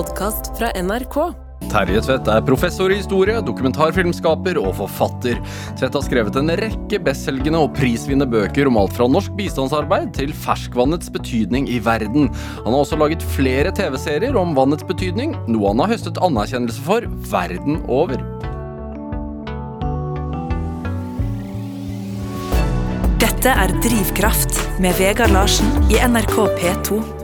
[0.00, 1.16] podkast fra NRK.
[1.70, 5.36] Terje Tvedt er professor i historie, dokumentarfilmskaper og forfatter.
[5.78, 10.32] Tvedt har skrevet en rekke bestselgende og prisvinnende bøker om alt fra norsk bistandsarbeid til
[10.32, 12.30] ferskvannets betydning i verden.
[12.64, 17.06] Han har også laget flere TV-serier om vannets betydning, noe han har høstet anerkjennelse for
[17.34, 18.24] verden over.
[23.20, 27.19] Dette er Drivkraft med Vegard Larsen i NRK P2.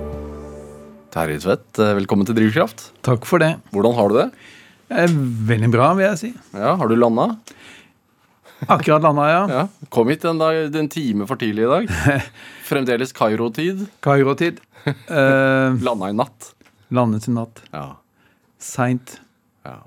[1.16, 2.90] Terje Tvedt, eh, velkommen til Drivkraft.
[3.06, 3.54] Takk for det.
[3.72, 4.26] Hvordan har du det?
[4.90, 5.06] Eh,
[5.48, 6.30] Veldig bra, vil jeg si.
[6.52, 7.38] Ja, Har du landa?
[8.68, 9.46] Akkurat landa, ja.
[9.48, 9.62] Ja.
[9.90, 11.88] Kom hit en, dag, en time for tidlig i dag.
[12.68, 13.86] Fremdeles Kairo-tid.
[14.02, 14.60] Kairo-tid.
[15.10, 16.52] Uh, Landa i natt.
[16.94, 17.58] landet i natt.
[17.72, 17.96] Ja.
[18.62, 19.16] Seint.
[19.66, 19.80] ja.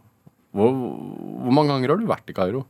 [0.52, 2.66] Hvor, hvor mange ganger har du vært i Kairo?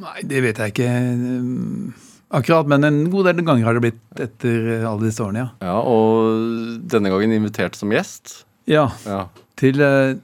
[0.00, 4.20] Nei, det vet jeg ikke eh, akkurat, men en god del ganger har det blitt
[4.20, 5.50] etter eh, alle disse årene, ja.
[5.68, 8.44] Ja, Og denne gangen invitert som gjest.
[8.66, 9.28] Ja, Ja.
[9.56, 10.16] til eh,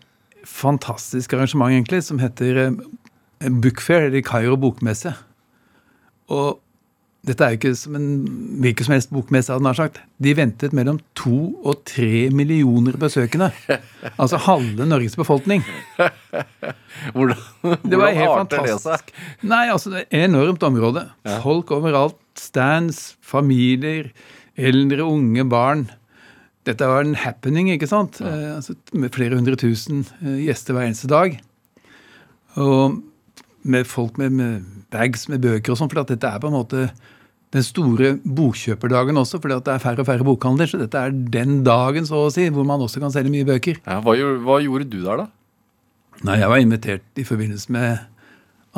[0.44, 5.14] fantastisk arrangement, egentlig, som heter eh, Bookfair, eller Kairo bokmesse.
[6.30, 6.58] Og
[7.22, 8.06] dette er jo ikke som en
[8.64, 10.00] hvilken som helst bokmesse, hadde nær sagt.
[10.22, 13.52] De ventet mellom to og tre millioner besøkende.
[14.16, 15.62] Altså halve Norges befolkning.
[17.14, 19.14] Hvordan, Det var helt arter det fantastisk.
[19.46, 21.06] Nei, altså det er enormt område.
[21.44, 22.18] Folk overalt.
[22.38, 24.10] Stands, familier,
[24.58, 25.86] eldre, unge, barn.
[26.66, 28.18] Dette var en happening, ikke sant?
[28.24, 31.38] Eh, altså, med flere hundre tusen eh, gjester hver eneste dag.
[32.58, 32.98] Og
[33.62, 36.56] med folk med, med bags med bøker og sånn, for at dette er på en
[36.56, 36.86] måte
[37.52, 40.70] den store bokkjøperdagen også, fordi at det er færre og færre bokhandler.
[40.70, 43.82] Så dette er den dagen, så å si, hvor man også kan selge mye bøker.
[43.84, 45.28] Ja, hva, gjorde, hva gjorde du der, da?
[46.22, 48.06] Nei, jeg var invitert i forbindelse med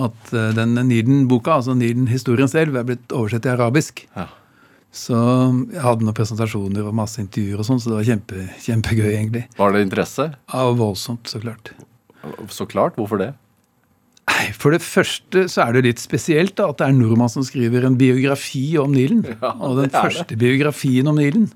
[0.05, 4.03] at eh, den Niden-boka, altså Niden-historien selv, er blitt oversett til arabisk.
[4.17, 4.27] Ja.
[4.95, 5.15] Så
[5.75, 9.47] jeg hadde noen presentasjoner og masse intervjuer og sånn, så det var kjempe, kjempegøy, egentlig.
[9.59, 10.29] Var det interesse?
[10.51, 11.75] Ja, voldsomt, så klart.
[12.51, 12.99] Så klart.
[12.99, 13.33] Hvorfor det?
[14.31, 17.33] Nei, For det første så er det litt spesielt da, at det er en nordmann
[17.33, 19.25] som skriver en biografi om Nilen.
[19.35, 21.51] Ja, og den det første biografien om Nilen.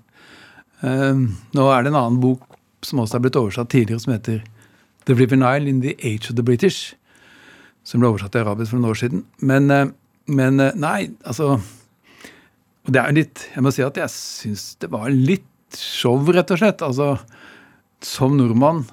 [0.82, 1.26] Uh,
[1.56, 2.44] nå er det en annen bok
[2.86, 4.44] som også er blitt oversatt tidligere, som heter
[5.08, 6.92] The River Nile in the Age of the British.
[7.88, 9.24] Som ble oversatt til arabisk for noen år siden.
[9.40, 9.88] Men, uh,
[10.28, 11.56] men uh, nei, altså
[12.88, 15.44] og det er litt Jeg må si at jeg syns det var litt
[15.76, 16.80] show, rett og slett.
[16.80, 17.18] Altså,
[18.00, 18.86] som nordmann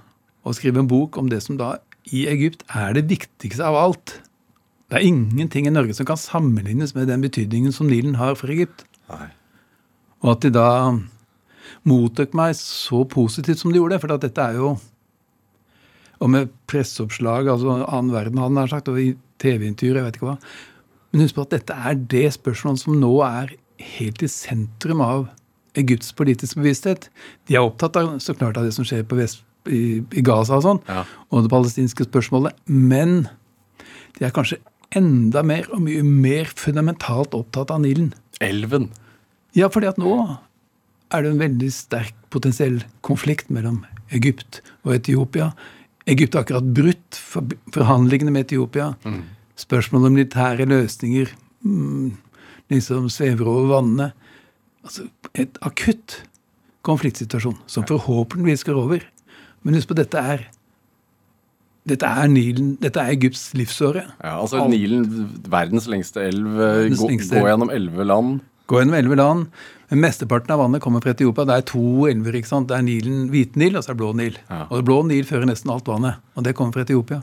[0.46, 1.78] å skrive en bok om det som da
[2.13, 4.19] i Egypt er det viktigste av alt.
[4.89, 8.53] Det er ingenting i Norge som kan sammenlignes med den betydningen som Nilen har for
[8.53, 8.85] Egypt.
[9.09, 9.29] Nei.
[10.21, 10.69] Og at de da
[11.89, 13.99] mottok meg så positivt som de gjorde.
[14.01, 14.75] For at dette er jo
[16.23, 20.16] Og med presseoppslag, altså annen verden, hadde han nær sagt, og i TV-intervjuer, jeg vet
[20.16, 20.37] ikke hva.
[21.11, 23.51] Men husk på at dette er det spørsmålet som nå er
[23.97, 25.25] helt i sentrum av
[25.75, 27.09] Egypts politiske bevissthet.
[27.51, 30.58] De er opptatt av, så klart av det som skjer på vest, i, i Gaza
[30.59, 31.03] og sånn, Ja.
[31.31, 33.28] og det palestinske spørsmålet, men
[34.20, 34.59] de er kanskje
[34.96, 38.14] enda mer og mye mer fundamentalt opptatt av Nilen.
[38.44, 38.90] Elven.
[39.56, 40.38] Ja, fordi at nå
[41.14, 43.84] er det en veldig sterk potensiell konflikt mellom
[44.16, 45.53] Egypt og Etiopia.
[46.08, 47.18] Egypt har akkurat brutt
[47.74, 48.94] forhandlingene med Etiopia.
[49.58, 51.32] Spørsmål om militære løsninger
[51.64, 52.12] mm,
[52.72, 54.09] liksom svever over vannene.
[54.86, 56.22] Altså et akutt
[56.86, 59.06] konfliktsituasjon som forhåpentligvis går over.
[59.66, 60.46] Men husk på, dette er
[61.86, 64.02] dette er Nilen, dette er Egypts livsåre.
[64.24, 65.03] Ja, altså Nilen,
[65.53, 67.50] verdens lengste elv, eh, Verdens gå, lengste gå elv.
[67.52, 68.40] gjennom elleve land.
[68.68, 69.46] Gå gjennom elleve land.
[69.92, 71.46] Men mesteparten av vannet kommer fra Etiopia.
[71.46, 72.34] Det er to elver.
[72.40, 72.68] ikke sant?
[72.72, 74.38] Det er Nilen, Hvite-Nil og så er det Blå Nil.
[74.50, 74.64] Ja.
[74.72, 76.16] Og Blå Nil fører nesten alt vannet.
[76.36, 77.22] Og det kommer fra Etiopia.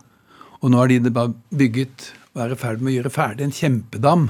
[0.63, 3.51] Og nå har de bare bygget og er i ferd med å gjøre ferdig en
[3.59, 4.29] kjempedam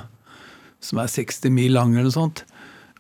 [0.81, 2.45] som er 60 mil lang eller noe sånt,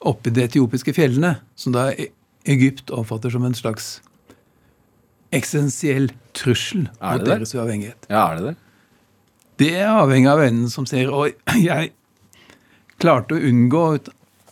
[0.05, 2.13] oppi de etiopiske fjellene, som da E-
[2.45, 4.01] Egypt oppfatter som en slags
[5.33, 8.09] eksistensiell trussel mot deres uavhengighet.
[8.11, 8.55] Ja, er det det?
[9.63, 11.13] Det er avhengig av øynene som ser.
[11.13, 11.33] Og
[11.69, 11.93] jeg
[13.03, 13.85] klarte å unngå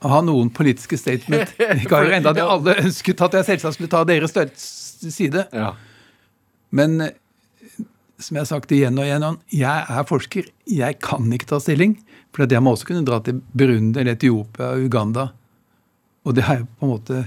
[0.01, 1.55] å ha noen politiske statement.
[1.83, 4.37] Ikke har jo enda de alle ønsket at jeg selvsagt skulle ta deres
[5.01, 5.47] side.
[5.53, 5.75] Ja.
[6.77, 7.17] Men eh,
[8.21, 10.49] som jeg har sagt igjen og igjen, jeg er forsker.
[10.69, 11.99] Jeg kan ikke ta stilling.
[12.31, 15.31] For jeg må også kunne dra til Burundi eller Etiopia og Uganda.
[16.29, 17.23] Og det har jeg på en måte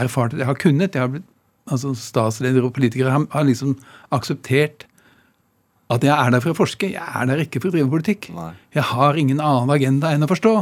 [0.00, 0.96] erfart at jeg har kunnet.
[0.96, 1.28] Jeg har blitt,
[1.70, 3.76] altså Statsledere og politikere har, har liksom
[4.14, 4.86] akseptert
[5.92, 6.88] at jeg er der for å forske.
[6.94, 8.30] Jeg er der ikke for å drive politikk.
[8.32, 8.52] Nei.
[8.72, 10.54] Jeg har ingen annen agenda enn å forstå.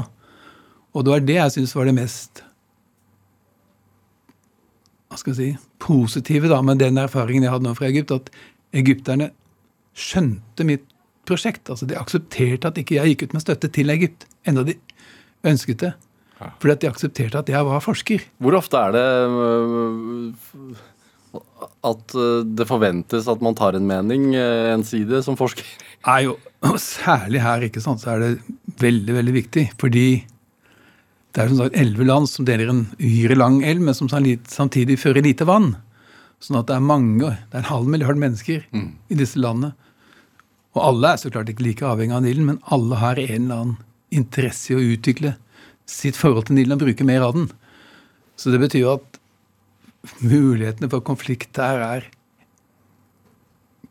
[0.91, 2.45] Og det var det jeg syns var det mest
[5.11, 8.29] hva skal jeg si, positive da, med den erfaringen jeg hadde nå fra Egypt, at
[8.79, 9.33] egypterne
[9.99, 10.85] skjønte mitt
[11.27, 11.67] prosjekt.
[11.67, 14.77] altså De aksepterte at ikke jeg gikk ut med støtte til Egypt, enda de
[15.51, 15.91] ønsket det.
[16.63, 18.25] Fordi at de aksepterte at jeg var forsker.
[18.41, 20.33] Hvor ofte er det øh,
[21.87, 25.67] at eh, det forventes at man tar en mening en side, som forsker?
[26.07, 28.33] er jo, og Særlig her ikke sant, så er det
[28.81, 29.67] veldig veldig viktig.
[29.81, 30.07] Fordi
[31.31, 34.99] det er som sagt elleve land som deler en uhyre lang elv, men som samtidig
[34.99, 35.75] fører lite vann.
[36.41, 38.65] Sånn at det er mange, det er en halv milliard mennesker
[39.13, 39.75] i disse landene.
[40.75, 43.63] Og alle er så klart ikke like avhengig av Nilen, men alle har en eller
[43.63, 43.79] annen
[44.11, 45.35] interesse i å utvikle
[45.91, 47.51] sitt forhold til Nilen og bruke mer av den.
[48.39, 49.19] Så det betyr jo at
[50.25, 52.09] mulighetene for konflikt der er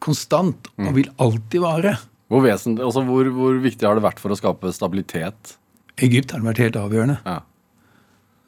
[0.01, 1.98] konstant og vil alltid vare.
[2.30, 5.56] Hvor, vesentlig, altså hvor, hvor viktig har det vært for å skape stabilitet?
[6.06, 7.18] Egypt har vært helt avgjørende.
[7.25, 7.40] Ja.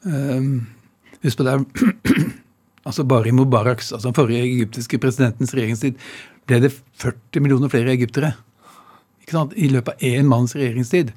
[0.02, 0.68] Um,
[1.22, 1.56] husk på det
[2.88, 5.98] altså Bare i Mubaraks, altså den forrige egyptiske presidentens regjeringstid,
[6.50, 6.72] ble det
[7.02, 8.32] 40 millioner flere egyptere.
[9.32, 11.12] I løpet av én manns regjeringstid.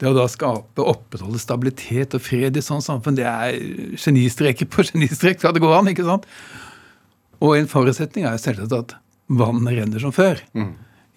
[0.00, 3.58] Det å da skape opprettholde stabilitet og fred i sånt samfunn, det er
[4.00, 5.90] genistreker på genistrek fra det går an.
[5.92, 6.28] ikke sant?
[7.40, 8.94] Og en forutsetning er jo selvsagt at
[9.30, 10.40] vannet renner som før.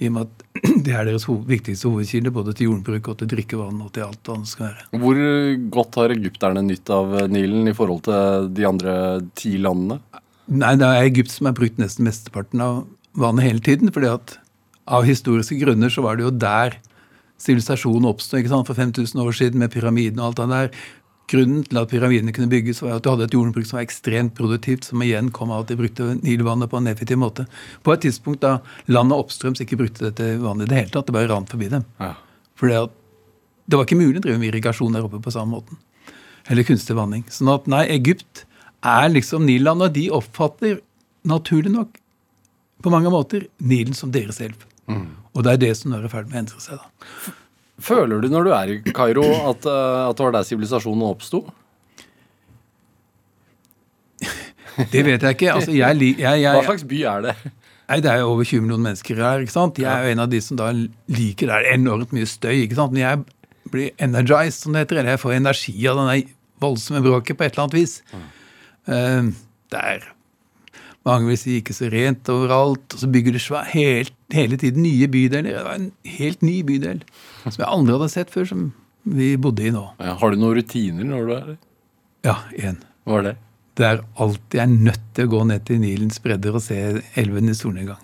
[0.02, 0.44] I og med at
[0.86, 4.32] det er deres hov viktigste hovedkilde både til jordbruk og til drikkevann og til alt
[4.32, 4.88] vann skal være.
[5.04, 5.22] Hvor
[5.78, 8.96] godt har egypterne nytt av Nilen i forhold til de andre
[9.40, 10.02] ti landene?
[10.52, 12.82] Nei, det er Egypt som har brukt nesten mesteparten av
[13.16, 13.94] vannet hele tiden.
[13.96, 14.38] fordi at
[14.84, 16.76] av historiske grunner så var det jo der
[17.44, 20.84] sivilisasjonen oppstod for 5000 år siden med pyramiden og alt det der.
[21.34, 24.34] Grunnen til at pyramidene kunne bygges, var at du hadde et jordbruk som var ekstremt
[24.36, 27.46] produktivt, som igjen kom av at de brukte Nilvannet på en effektiv måte.
[27.84, 28.58] På et tidspunkt da
[28.92, 31.88] landet oppstrøms ikke brukte dette vannet i det hele tatt, det bare rant forbi dem.
[32.04, 32.12] Ja.
[32.60, 35.80] For det var ikke mulig å drive med irrigasjon der oppe på samme måten.
[36.52, 37.24] Eller kunstig vanning.
[37.32, 38.44] Sånn at nei, Egypt
[38.84, 40.82] er liksom Nilland, og de oppfatter
[41.24, 41.98] naturlig nok
[42.84, 44.60] på mange måter Nilen som deres elv.
[45.34, 46.78] Og det er det som nå er i ferd med å endre seg.
[46.78, 47.34] da.
[47.84, 51.42] Føler du når du er i Kairo at, eh, at det var der sivilisasjonen oppsto?
[54.92, 55.52] Det vet jeg ikke.
[55.54, 57.34] altså jeg, jeg, jeg, Hva slags by er det?
[57.90, 59.44] Nei, Det er jo over 20 millioner mennesker her.
[59.44, 59.78] ikke sant?
[59.82, 62.64] Jeg er jo en av de som da liker det er enormt mye støy.
[62.64, 62.96] ikke sant?
[62.96, 65.02] Men jeg blir energized, som det heter.
[65.02, 66.18] Eller jeg får energi av denne
[66.64, 67.98] voldsomme bråket på et eller annet vis.
[68.88, 69.30] Eh,
[69.74, 70.08] det er
[71.08, 72.86] mange vil si ikke så rent overalt.
[72.96, 75.52] Og så bygger de svær, helt, hele tiden nye bydeler.
[75.52, 77.04] Det var en helt ny bydel
[77.44, 78.68] som jeg aldri hadde sett før, som
[79.04, 79.84] vi bodde i nå.
[80.00, 81.58] Ja, har du noen rutiner når du er der?
[82.24, 82.80] Ja, én.
[83.04, 83.36] Hva er det?
[83.74, 86.78] Det er alltid jeg er nødt til å gå ned til Nilens bredder og se
[87.20, 88.04] elven i solnedgang.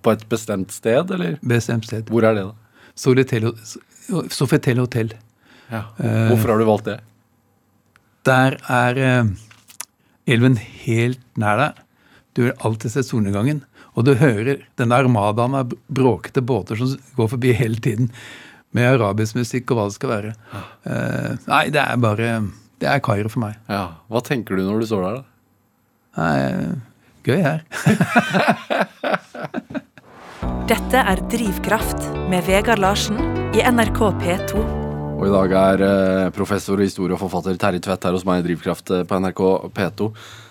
[0.00, 1.36] På et bestemt sted, eller?
[1.44, 2.08] Bestemt sted.
[2.08, 2.88] Hvor er det, da?
[2.98, 3.50] Sofetel
[4.32, 5.12] Sofitel hotell.
[5.70, 5.84] Ja.
[6.00, 6.26] Eh.
[6.32, 6.96] Hvorfor har du valgt det?
[8.26, 9.28] Der er eh,
[10.34, 11.84] elven helt nær deg.
[12.36, 13.64] Du vil alltid se solnedgangen.
[13.98, 18.12] Og du hører denne armadaen av bråkete båter som går forbi hele tiden.
[18.76, 20.34] Med arabisk musikk og hva det skal være.
[20.86, 22.28] Uh, nei, det er bare
[22.80, 23.58] Det er Kairo for meg.
[23.68, 23.98] Ja.
[24.08, 25.24] Hva tenker du når du står der, da?
[26.20, 26.38] Nei,
[27.26, 27.60] gøy her.
[30.70, 33.18] Dette er Drivkraft med Vegard Larsen
[33.58, 34.62] i NRK P2.
[35.20, 38.40] Og i dag er eh, professor i historie og forfatter Terje Tvedt her hos meg
[38.40, 39.42] i Drivkraft eh, på NRK
[39.76, 40.06] P2.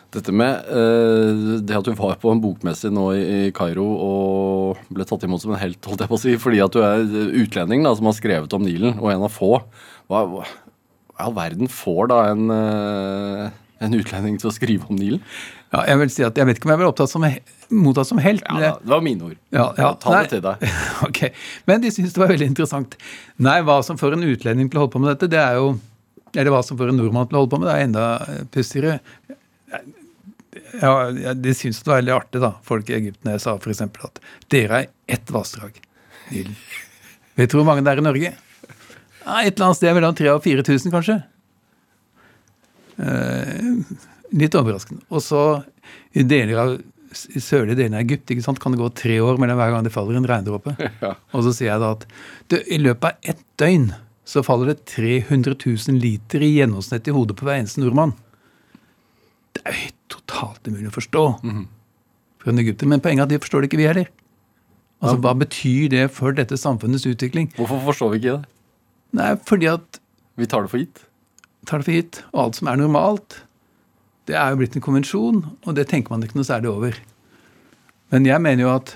[0.09, 4.79] Dette med uh, det at du var på en bokmesse nå i, i Kairo og
[4.89, 7.06] ble tatt imot som en helt, holdt jeg på å si, fordi at du er
[7.44, 9.59] utlending da, som har skrevet om Nilen, og en av få.
[10.09, 13.45] Hva, i all verden får da en, uh,
[13.85, 15.21] en utlending til å skrive om Nilen?
[15.69, 17.25] Ja, jeg vil si at jeg vet ikke om jeg blir opptatt som,
[17.69, 18.41] mottatt som helt.
[18.48, 19.36] Ja, det, Det var mine ord.
[19.53, 20.24] Ja, ja, Ta nei.
[20.25, 20.63] det til deg.
[21.05, 21.19] Ok,
[21.69, 22.98] Men de syns det var veldig interessant.
[23.38, 25.75] Nei, hva som får en utlending til å holde på med dette, det er jo
[26.34, 28.41] Eller hva som får en nordmann til å holde på med, det er enda eh,
[28.53, 28.98] pussigere.
[30.82, 30.94] Ja,
[31.38, 33.82] de syns det var veldig artig, da, folk i Egypt, når jeg sa f.eks.
[33.86, 34.88] at dere er
[35.18, 35.77] ett vassdrag.
[36.29, 38.32] Vet du hvor mange det er i Norge?
[38.34, 41.18] Ja, et eller annet sted mellom 3000 og 4000, kanskje.
[43.00, 43.68] Eh,
[44.41, 45.06] litt overraskende.
[45.13, 45.44] Og så
[46.18, 46.79] i deler av
[47.10, 49.86] i sørlige delen av Egypt ikke sant, kan det gå tre år mellom hver gang
[49.86, 50.75] det faller en regndråpe.
[51.01, 51.15] Ja.
[51.34, 52.06] Og så sier jeg da at
[52.51, 53.88] du, i løpet av ett døgn
[54.29, 58.13] så faller det 300 000 liter i gjennomsnitt i hodet på hver eneste nordmann.
[59.58, 59.88] Det er jo
[60.29, 61.24] totalt umulig å forstå
[62.39, 62.88] for en egypter.
[62.88, 64.09] Men poenget er at de forstår det ikke, vi heller.
[65.01, 67.50] Altså, Hva betyr det for dette samfunnets utvikling?
[67.57, 68.50] Hvorfor forstår vi ikke det?
[69.19, 70.00] Nei, fordi at
[70.39, 71.00] Vi tar det for gitt.
[71.65, 72.21] tar det for gitt.
[72.33, 73.41] Og alt som er normalt,
[74.25, 76.95] det er jo blitt en konvensjon, og det tenker man ikke noe særlig over.
[78.12, 78.95] Men jeg mener jo at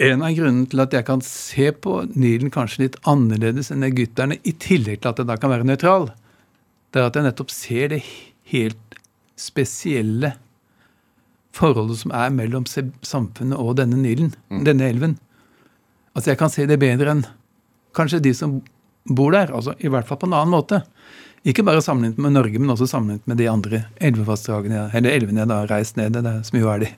[0.00, 4.38] en av grunnene til at jeg kan se på Nilen kanskje litt annerledes enn egypterne,
[4.42, 6.10] i tillegg til at jeg da kan være nøytral,
[6.90, 8.02] det er at jeg nettopp ser det
[8.50, 8.96] helt
[9.40, 10.34] spesielle
[11.56, 14.34] forholdet som er mellom samfunnet og denne Nilen,
[14.66, 15.16] denne elven.
[16.14, 17.24] Altså jeg kan se det bedre enn
[17.96, 18.60] kanskje de som
[19.08, 19.50] bor der.
[19.54, 20.82] altså I hvert fall på en annen måte.
[21.48, 25.50] Ikke bare sammenlignet med Norge, men også sammenlignet med de andre elvevassdragene, eller elvene jeg
[25.50, 26.90] da har reist ned i, som jo er de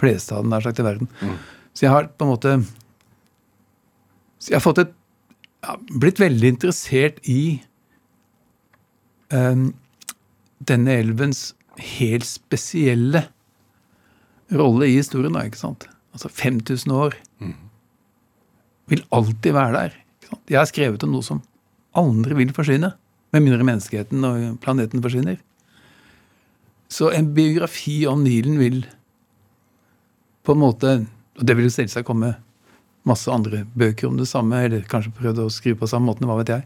[0.00, 1.08] fleste av den der sagt i verden.
[1.72, 2.58] Så jeg har på en måte
[4.36, 4.92] så Jeg har fått et
[5.64, 7.62] ja, blitt veldig interessert i
[9.32, 9.72] um,
[10.60, 13.26] denne elvens helt spesielle
[14.52, 15.88] rolle i historien, da, ikke sant?
[16.16, 17.16] Altså 5000 år
[18.90, 19.96] vil alltid være der.
[20.20, 20.42] Ikke sant?
[20.50, 21.42] Jeg har skrevet om noe som
[21.96, 22.92] aldri vil forsvinne,
[23.34, 25.40] med mindre menneskeheten og planeten forsvinner.
[26.88, 28.84] Så en biografi om Nilen vil
[30.46, 31.06] på en måte
[31.36, 32.30] Og det vil jo selvsagt komme
[33.04, 36.38] masse andre bøker om det samme, eller kanskje prøvd å skrive på samme måten, hva
[36.38, 36.62] vet jeg.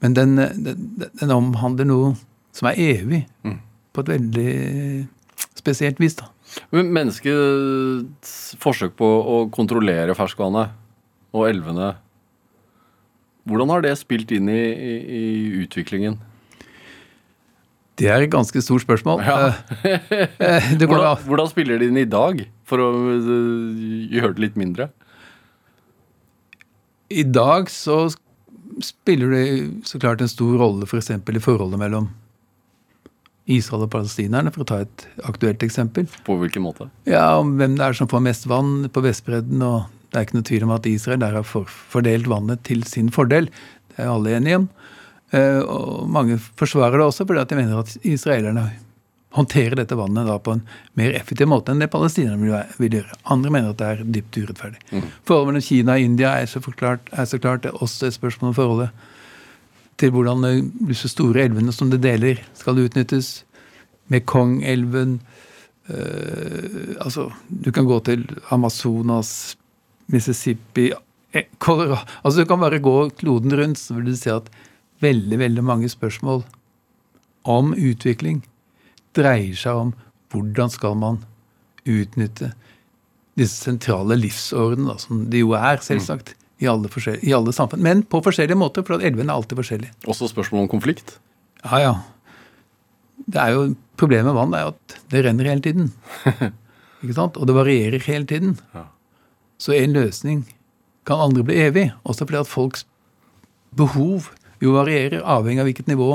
[0.00, 0.32] Men den,
[0.64, 0.86] den,
[1.20, 2.14] den omhandler noe
[2.56, 3.26] som er evig,
[3.92, 4.52] på et veldig
[5.58, 6.28] spesielt vis, da.
[6.74, 10.72] Men Menneskets forsøk på å kontrollere ferskvannet
[11.30, 11.92] og elvene
[13.46, 16.18] Hvordan har det spilt inn i, i, i utviklingen?
[18.00, 19.22] Det er et ganske stort spørsmål.
[19.24, 19.52] Ja.
[20.40, 23.80] Eh, går Hvordan, hvordan spiller de inn i dag, for å øh,
[24.12, 24.88] gjøre det litt mindre?
[27.10, 28.06] I dag så
[28.84, 29.44] spiller det
[29.88, 31.10] så klart en stor rolle f.eks.
[31.26, 32.08] For i forholdet mellom
[33.50, 36.06] Israel og palestinerne, for å ta et aktuelt eksempel.
[36.26, 36.90] På hvilken måte?
[37.08, 39.62] Ja, om hvem det er som får mest vann på Vestbredden.
[39.64, 42.84] og Det er ikke noe tvil om at Israel der har for, fordelt vannet til
[42.86, 43.50] sin fordel.
[43.90, 44.68] Det er alle enige om.
[45.30, 48.68] Eh, og mange forsvarer det også fordi at de mener at israelerne
[49.36, 50.64] håndterer dette vannet da på en
[50.98, 53.18] mer effektiv måte enn det palestinerne vil, gjøre.
[53.30, 54.80] Andre mener at det er dypt urettferdig.
[55.28, 58.16] Forholdet mellom Kina og India er så, forklart, er så klart det er også et
[58.18, 59.06] spørsmål om forholdet
[60.00, 63.44] til hvordan eh, disse store elvene som det deler, skal utnyttes.
[64.10, 65.20] Mekong-elven
[65.88, 69.56] eh, Altså, du kan gå til Amazonas,
[70.10, 74.50] Mississippi eh, Colorado Altså, du kan bare gå kloden rundt, så vil du se at
[75.00, 76.42] veldig, veldig mange spørsmål
[77.48, 78.42] om utvikling
[79.16, 79.94] dreier seg om
[80.30, 81.22] hvordan skal man
[81.88, 82.50] utnytte
[83.38, 86.90] disse sentrale livsårene, da, som de jo er, selvsagt, i, alle
[87.24, 87.82] i alle samfunn.
[87.82, 89.94] Men på forskjellige måter, for at elvene er alltid forskjellige.
[90.10, 91.16] Også spørsmål om konflikt?
[91.64, 91.94] Ja, ja.
[93.26, 95.90] Det er jo, Problemet med vann er jo at det renner hele tiden.
[97.02, 97.36] Ikke sant?
[97.36, 98.54] Og det varierer hele tiden.
[98.72, 98.86] Ja.
[99.60, 100.46] Så en løsning
[101.08, 101.90] kan aldri bli evig.
[102.08, 102.86] Også fordi at folks
[103.76, 106.14] behov jo varierer, avhengig av hvilket nivå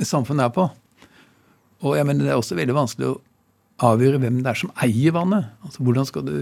[0.00, 0.70] samfunnet er på.
[1.84, 3.20] Og jeg mener det er også veldig vanskelig å
[3.90, 5.52] avgjøre hvem det er som eier vannet.
[5.64, 6.34] Altså Hvordan skal du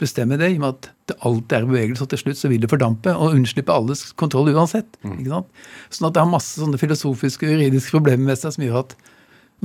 [0.00, 2.62] bestemme det, i og med at det alltid er bevegelse, og til slutt så vil
[2.62, 4.98] det fordampe og unnslippe alles kontroll uansett.
[5.04, 5.64] ikke sant?
[5.92, 8.96] Sånn at det har masse sånne filosofiske og juridiske problemer med seg som gjør at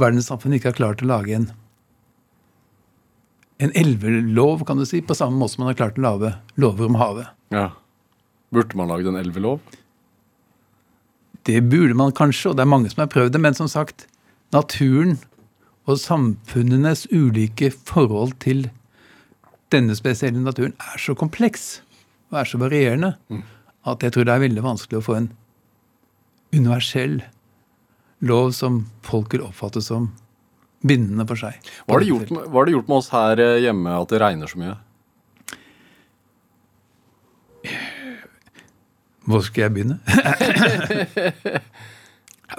[0.02, 1.52] verdenssamfunnet ikke har klart å lage en
[3.64, 6.90] en elvelov, kan du si, på samme måte som man har klart å lage lover
[6.90, 7.30] om havet.
[7.56, 7.70] Ja.
[8.52, 9.62] Burde man lagd en elvelov?
[11.48, 14.10] Det burde man kanskje, og det er mange som har prøvd det, men som sagt,
[14.52, 15.18] naturen
[15.86, 18.66] og samfunnenes ulike forhold til
[19.74, 21.80] denne spesielle naturen er så kompleks
[22.32, 23.14] og er så varierende
[23.86, 25.32] at jeg tror det er veldig vanskelig å få en
[26.56, 27.20] universell
[28.26, 30.10] lov som folk vil oppfatte som
[30.86, 31.58] bindende for seg.
[31.86, 34.22] Hva har det gjort, hva har det gjort med oss her eh, hjemme at det
[34.22, 34.76] regner så mye?
[39.26, 39.98] Hvor skal jeg begynne?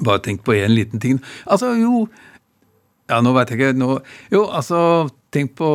[0.07, 1.21] Bare tenk på én liten ting.
[1.47, 2.07] Altså, jo
[3.07, 4.01] Ja, nå veit jeg ikke nå,
[4.35, 4.79] Jo, altså,
[5.37, 5.69] tenk på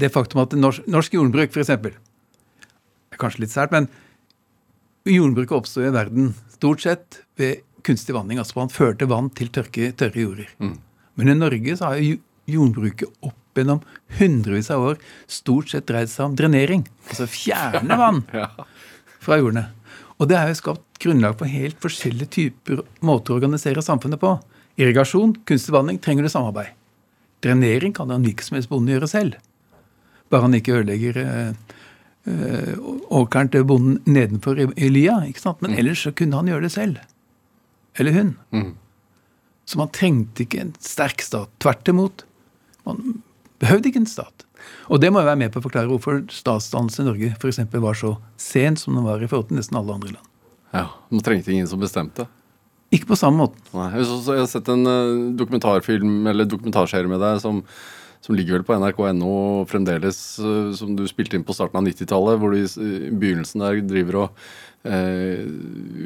[0.00, 1.70] det faktum at norsk, norsk jordbruk, f.eks.
[1.76, 3.90] er kanskje litt sært, men
[5.08, 8.40] jordbruket oppsto i verden stort sett ved kunstig vanning.
[8.40, 10.50] Altså man førte vann til tørke, tørre jorder.
[11.18, 12.18] Men i Norge så har jo
[12.50, 13.82] jordbruket opp gjennom
[14.18, 15.00] hundrevis av år
[15.30, 16.86] stort sett dreid seg om drenering.
[17.10, 18.22] Altså fjerne vann
[19.24, 19.68] fra jordene.
[20.20, 24.36] Og det har jo skapt grunnlag for helt forskjellige typer måter å organisere samfunnet på.
[24.80, 26.72] Irrigasjon, kunstig vanning, trenger du samarbeid.
[27.42, 29.38] Drenering kan en hvilken som helst bonde gjøre selv.
[30.32, 31.72] Bare han ikke ødelegger eh,
[32.30, 32.76] eh,
[33.12, 35.20] åkeren til bonden nedenfor i, i lia.
[35.28, 35.62] ikke sant?
[35.64, 37.02] Men ellers så kunne han gjøre det selv.
[38.00, 38.36] Eller hun.
[39.68, 41.50] Så man trengte ikke en sterk stat.
[41.62, 42.24] Tvert imot.
[42.88, 43.20] Man
[43.62, 44.46] behøvde ikke en stat.
[44.90, 47.82] Og det må jeg være med på å forklare hvorfor statsdannelsen i Norge for eksempel
[47.82, 50.28] var så sen som den var i forhold til nesten alle andre land.
[50.72, 52.26] Ja, Man trengte ingen som bestemte.
[52.92, 53.62] Ikke på samme måte.
[53.72, 57.62] Nei, jeg, har sett en eh, dokumentarfilm eller dokumentarserie med deg som,
[58.20, 59.36] som ligger vel på nrk.no
[59.70, 63.80] fremdeles, eh, som du spilte inn på starten av 90-tallet, hvor du i begynnelsen der
[63.88, 64.44] driver og
[64.84, 65.40] eh,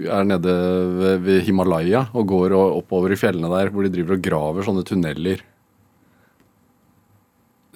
[0.07, 0.55] er nede
[1.01, 4.69] ved, ved Himalaya og går og oppover i fjellene der, hvor de driver og graver
[4.69, 5.43] sånne tunneler.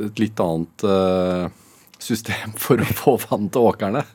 [0.00, 1.50] Et litt annet eh,
[2.00, 4.06] system for å få vann til åkrene.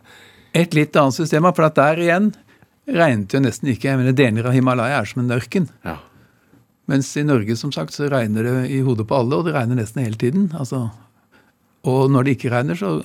[0.56, 2.32] Et litt annet system, for at der igjen
[2.88, 3.89] regnet jo nesten ikke.
[3.89, 5.70] Jeg mener, Deler av Himalaya er som en ørken.
[5.86, 5.98] Ja.
[6.92, 9.80] Mens i Norge som sagt, så regner det i hodet på alle, og det regner
[9.80, 10.51] nesten hele tiden.
[10.58, 10.88] Altså,
[11.89, 13.00] og når det ikke regner, så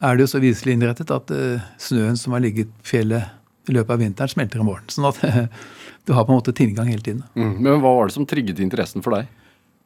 [0.00, 3.76] er det jo så viselig innrettet at uh, snøen som har ligget på fjellet i
[3.76, 4.88] løpet av vinteren, smelter om våren.
[4.94, 5.20] Sånn at
[6.08, 7.22] du har på en måte tilgang hele tiden.
[7.38, 7.58] Mm.
[7.60, 9.30] Men hva var det som trigget interessen for deg?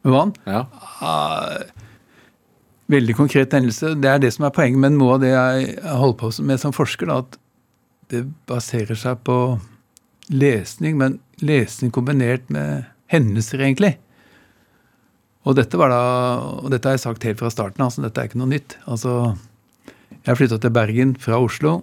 [0.04, 0.34] Med vann?
[0.48, 0.64] Ja.
[1.00, 1.84] Uh,
[2.92, 3.94] veldig konkret hendelse.
[4.00, 6.76] Det er det som er poenget med noe av det jeg holder på med som
[6.76, 7.10] forsker.
[7.10, 7.40] Da, at
[8.12, 9.36] det baserer seg på
[10.32, 13.94] lesning, men lesning kombinert med hendelser, egentlig.
[15.44, 16.02] Og dette da,
[16.62, 18.78] og dette har jeg sagt helt fra starten, altså dette er ikke noe nytt.
[18.88, 19.36] Altså,
[20.24, 21.82] Jeg flytta til Bergen fra Oslo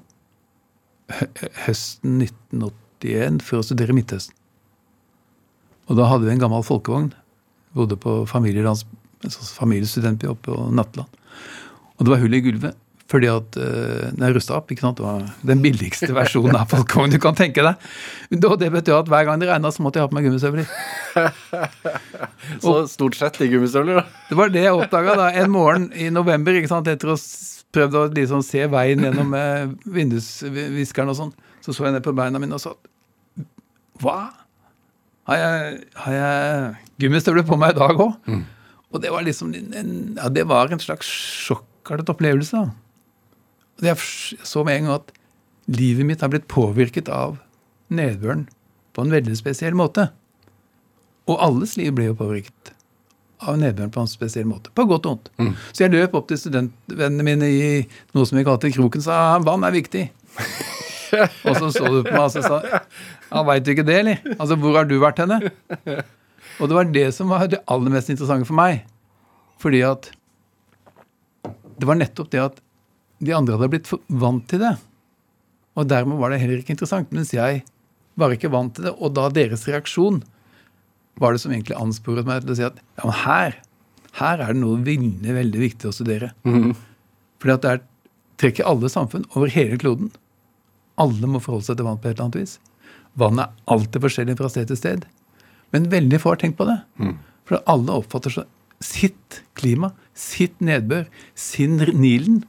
[1.68, 4.34] høsten 1981 for å studere Midtøsten.
[5.90, 7.12] Og da hadde vi en gammel folkevogn.
[7.76, 11.10] Bodde på altså familiestudentby oppe på Natteland.
[11.98, 12.78] Og det var hull i gulvet.
[13.12, 14.72] Fordi at den er rusta opp.
[14.72, 15.02] ikke sant?
[15.02, 17.90] Det var den billigste versjonen av folkevogn du kan tenke deg.
[18.40, 20.70] Og det betød at hver gang det regna, så måtte jeg ha på meg gummistøvler.
[22.64, 24.22] så stort sett i gummistøvler, da?
[24.30, 27.20] Det var det jeg oppdaga da, en morgen i november, ikke sant, etter å
[27.76, 31.34] prøvd å liksom se veien gjennom uh, vindusviskeren og sånn.
[31.64, 32.74] Så så jeg ned på beina mine og sa
[34.02, 34.18] Hva?
[35.30, 36.72] Har jeg, har jeg
[37.04, 38.16] gummistøvler på meg i dag òg?
[38.26, 38.46] Mm.
[38.92, 41.08] Og det var liksom en, ja, det var en slags
[41.46, 42.64] sjokkartet opplevelse.
[42.66, 42.72] da.
[43.82, 43.98] Jeg
[44.46, 45.14] så med en gang at
[45.72, 47.40] livet mitt har blitt påvirket av
[47.94, 48.46] nedbøren
[48.96, 50.10] på en veldig spesiell måte.
[51.30, 52.74] Og alles liv ble jo påvirket
[53.42, 54.74] av nedbøren på en spesiell måte.
[54.78, 55.32] På godt og vondt.
[55.42, 55.54] Mm.
[55.72, 57.70] Så jeg løp opp til studentvennene mine i
[58.14, 60.08] noe som vi kalte Kroken, sa vann er viktig.
[61.48, 64.22] og så så du på meg og sa ja, veit du ikke det, eller?
[64.38, 65.42] Altså, hvor har du vært henne?
[66.62, 68.84] Og det var det som var det aller mest interessante for meg.
[69.62, 70.12] Fordi at
[71.82, 72.60] det var nettopp det at
[73.22, 74.76] de andre hadde blitt vant til det.
[75.80, 77.12] Og dermed var det heller ikke interessant.
[77.16, 77.62] Mens jeg
[78.20, 78.96] var ikke vant til det.
[78.98, 80.22] Og da deres reaksjon
[81.22, 83.56] var det som egentlig ansporet meg til å si at ja, men her,
[84.18, 86.32] her er det noe veldig, veldig viktig å studere.
[86.48, 86.74] Mm.
[87.42, 87.86] Fordi at det er,
[88.42, 90.12] trekker alle samfunn over hele kloden.
[91.02, 92.56] Alle må forholde seg til vann på et eller annet vis.
[93.20, 95.06] Vann er alltid forskjellig fra sted til sted.
[95.72, 96.80] Men veldig få har tenkt på det.
[97.00, 97.16] Mm.
[97.48, 98.42] For alle oppfatter
[98.82, 101.06] sitt klima, sitt nedbør,
[101.38, 102.42] sin Nilen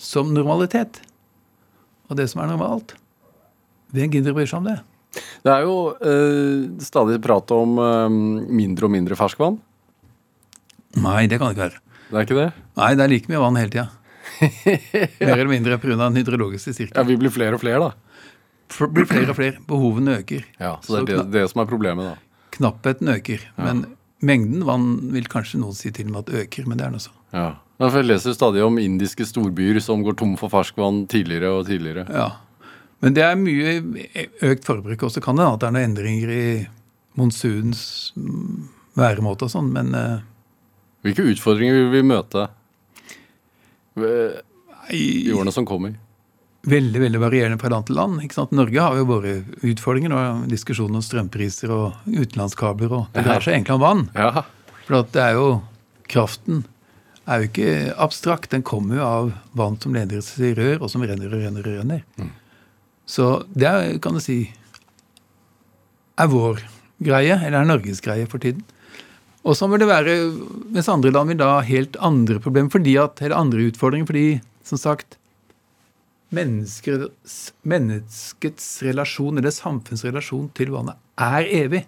[0.00, 1.02] som normalitet.
[2.10, 2.96] Og det som er normalt.
[3.94, 4.78] Hvem gidder å bry seg om det?
[5.44, 8.08] Det er jo øh, stadig prat om øh,
[8.50, 9.58] mindre og mindre ferskvann.
[11.00, 11.82] Nei, det kan det ikke være.
[12.10, 12.48] Det er ikke det?
[12.80, 13.88] Nei, det er like mye vann hele tida.
[15.26, 15.96] Mer eller mindre pga.
[16.00, 16.98] den hydrologiske sirkelen.
[16.98, 18.26] Ja, Vi blir flere og flere, da.
[18.70, 19.62] For, blir flere og flere.
[19.66, 20.46] Behovene øker.
[20.58, 22.46] Ja, Så det er det, det som er problemet, da.
[22.56, 23.42] Knappheten øker.
[23.56, 23.66] Ja.
[23.66, 23.84] Men
[24.26, 27.02] mengden vann vil kanskje noen si til og med at øker, men det er noe
[27.02, 27.14] så.
[27.34, 27.48] Ja.
[27.80, 32.04] Jeg leser stadig om indiske storbyer som går tom for ferskvann tidligere og tidligere.
[32.12, 32.28] Ja,
[33.00, 33.78] Men det er mye
[34.44, 35.06] økt forbruk.
[35.06, 36.48] Og så kan det at det er noen endringer i
[37.16, 38.12] monsunens
[38.98, 40.20] væremåte og sånn, men uh,
[41.00, 42.42] Hvilke utfordringer vil vi møte
[44.92, 45.94] i årene som kommer?
[46.68, 48.18] Veldig veldig varierende fra land til land.
[48.20, 48.52] ikke sant?
[48.52, 52.92] Norge har jo våre utfordringer og diskusjoner om strømpriser og utenlandskabler.
[52.92, 54.04] og Det dreier seg egentlig om vann.
[54.12, 54.44] Ja.
[54.84, 55.48] For det er jo
[56.12, 56.66] kraften
[57.28, 58.50] er jo ikke abstrakt.
[58.52, 61.78] Den kommer jo av vann som leder i rør, og som renner og renner og
[61.80, 62.04] renner.
[62.16, 62.32] Mm.
[63.10, 64.42] Så det er, kan du si
[66.20, 66.60] er vår
[67.00, 68.64] greie, eller er Norges greie for tiden.
[69.40, 70.16] Og så vil det være
[70.74, 74.26] mens andre land vil da ha helt andre problemer, fordi at, eller andre utfordringer, fordi
[74.66, 75.16] som sagt
[76.30, 81.84] menneskets, menneskets relasjon, eller samfunnsrelasjon til vannet, er evig.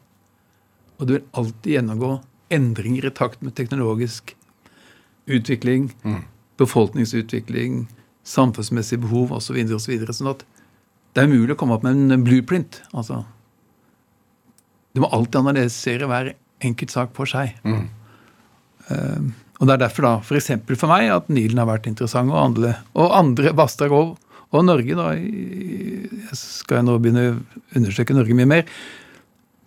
[0.99, 2.15] Og du vil alltid gjennomgå
[2.53, 4.35] endringer i takt med teknologisk
[5.27, 6.23] utvikling, mm.
[6.59, 7.87] befolkningsutvikling,
[8.27, 9.59] samfunnsmessige behov osv.
[9.79, 10.45] Så videre, sånn at
[11.13, 12.81] det er umulig å komme opp med en blueprint.
[12.93, 13.23] altså
[14.95, 16.33] Du må alltid analysere hver
[16.63, 17.57] enkelt sak for seg.
[17.67, 17.89] Mm.
[18.89, 20.51] Uh, og Det er derfor da, f.eks.
[20.67, 24.17] For, for meg at Nilen har vært interessant, og andre, og andre vassdrag og,
[24.51, 24.97] og, Norge.
[24.99, 27.37] da, Jeg skal nå begynne å
[27.79, 28.73] undersøke Norge mye mer.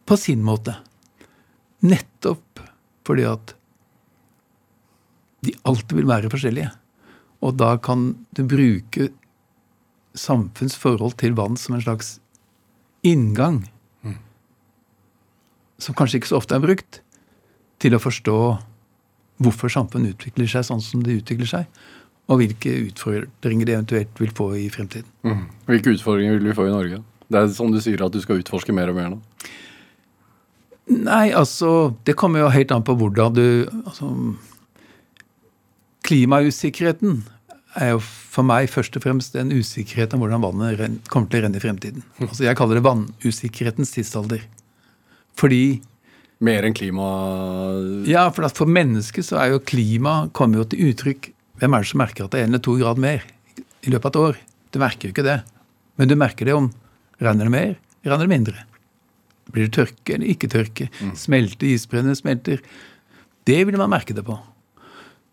[0.06, 0.76] På sin måte.
[1.86, 2.64] Nettopp
[3.06, 3.54] fordi at
[5.46, 6.72] de alltid vil være forskjellige.
[7.46, 9.10] Og da kan du bruke
[10.16, 12.16] samfunns forhold til vann som en slags
[13.06, 13.66] inngang,
[14.06, 14.18] mm.
[15.84, 17.02] som kanskje ikke så ofte er brukt,
[17.84, 18.40] til å forstå
[19.44, 21.84] hvorfor samfunn utvikler seg sånn som de utvikler seg,
[22.32, 25.10] og hvilke utfordringer de eventuelt vil få i fremtiden.
[25.28, 25.44] Mm.
[25.68, 27.04] Hvilke utfordringer vil vi få i Norge?
[27.30, 29.20] Det er som du sier at du skal utforske mer og mer nå.
[30.86, 33.46] Nei, altså Det kommer jo helt an på hvordan du
[33.88, 34.12] altså,
[36.06, 37.24] Klimausikkerheten
[37.76, 41.48] er jo for meg først og fremst en usikkerhet om hvordan vannet kommer til å
[41.48, 42.06] renne i fremtiden.
[42.24, 44.46] Altså Jeg kaller det vannusikkerhetens tidsalder.
[45.36, 45.82] Fordi
[46.44, 47.06] Mer enn klima...
[48.10, 51.30] Ja, for at for mennesket så er jo klima kommer jo til uttrykk
[51.62, 53.22] Hvem er det som merker at det er en eller to grad mer
[53.88, 54.40] i løpet av et år?
[54.76, 55.38] Du merker jo ikke det.
[55.96, 56.68] Men du merker det om
[57.24, 57.70] renner det mer,
[58.04, 58.66] renner det mindre.
[59.56, 60.90] Blir det tørke eller ikke tørke?
[61.16, 62.60] Smelter isbreene, smelter
[63.48, 64.36] Det vil man merke det på.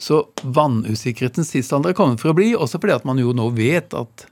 [0.02, 3.94] Så vannusikkerhetens tidsalder er kommet for å bli, også fordi at man jo nå vet
[3.94, 4.26] at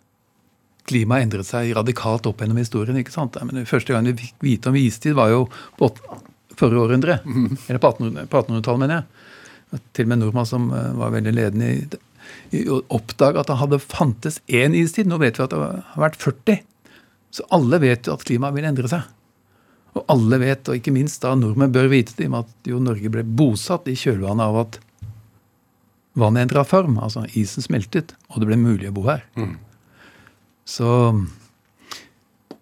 [0.91, 2.99] klimaet endret seg radikalt opp gjennom historien.
[2.99, 3.39] ikke sant?
[3.47, 5.45] Men Første gang vi fikk vite om istid, var jo
[5.79, 5.93] på
[6.59, 7.21] forrige århundre.
[7.69, 9.85] Eller på 1800 på 1800-tallet, mener jeg.
[9.95, 12.03] Til og med en nordmann som eh, var veldig ledende i,
[12.59, 15.07] i å oppdage at det hadde fantes én istid.
[15.07, 16.65] Nå vet vi at det har vært 40.
[17.31, 19.07] Så alle vet jo at klimaet vil endre seg.
[19.95, 22.71] Og alle vet, og ikke minst da nordmenn bør vite det, i og med at
[22.75, 24.81] jo Norge ble bosatt i kjølvannet av at
[26.21, 26.99] vannet endra form.
[27.03, 29.25] Altså isen smeltet, og det ble mulig å bo her.
[30.69, 30.89] Så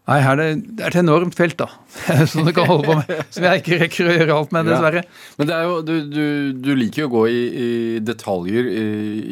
[0.08, 1.66] Nei, her er det, det er et enormt felt, da.
[2.32, 3.10] Som du kan holde på med.
[3.28, 4.78] Som jeg ikke rekker å gjøre alt med, Ja.
[4.78, 5.02] dessverre.
[5.36, 6.22] Men det er jo, du, du,
[6.64, 8.86] du liker jo å gå i, i detaljer i,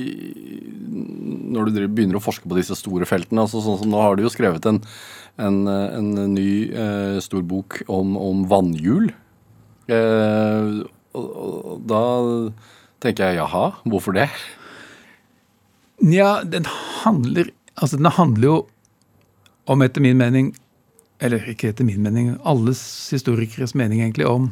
[0.04, 0.58] i,
[1.56, 3.46] når du begynner å forske på disse store feltene.
[3.46, 4.82] Altså, sånn som Nå har du jo skrevet en,
[5.40, 9.08] en, en ny eh, stor bok om, om vannhjul.
[9.88, 10.70] Eh,
[11.16, 12.04] og, og da
[13.06, 14.28] tenker jeg jaha, hvorfor det?
[16.04, 16.66] Nja, den
[17.02, 18.56] handler Altså, den handler jo
[19.68, 20.54] om, etter min mening
[21.20, 22.80] Eller ikke etter min mening, alles
[23.12, 24.50] historikeres mening, egentlig, om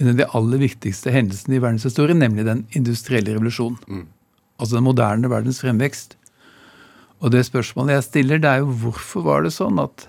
[0.00, 4.06] en av de aller viktigste hendelsene i verdenshistorien, nemlig den industrielle revolusjonen.
[4.58, 6.16] Altså den moderne verdens fremvekst.
[7.20, 10.06] Og det spørsmålet jeg stiller, det er jo hvorfor var det sånn at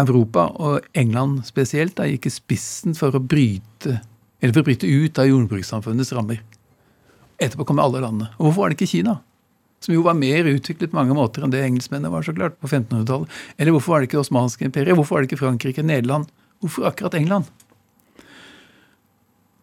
[0.00, 4.00] Europa, og England spesielt, da gikk i spissen for å bryte
[4.40, 6.42] eller for å bryte ut av jordbrukssamfunnets rammer.
[7.42, 8.30] Etterpå kom alle landene.
[8.36, 9.18] Og hvorfor var det ikke Kina?
[9.84, 12.68] Som jo var mer utviklet på mange måter enn det engelskmennene var så klart på
[12.70, 13.32] 1500-tallet.
[13.60, 14.96] Eller hvorfor var det ikke det osmanske imperiet?
[14.96, 16.30] Hvorfor var det ikke Frankrike, Nederland?
[16.64, 17.50] Hvorfor akkurat England?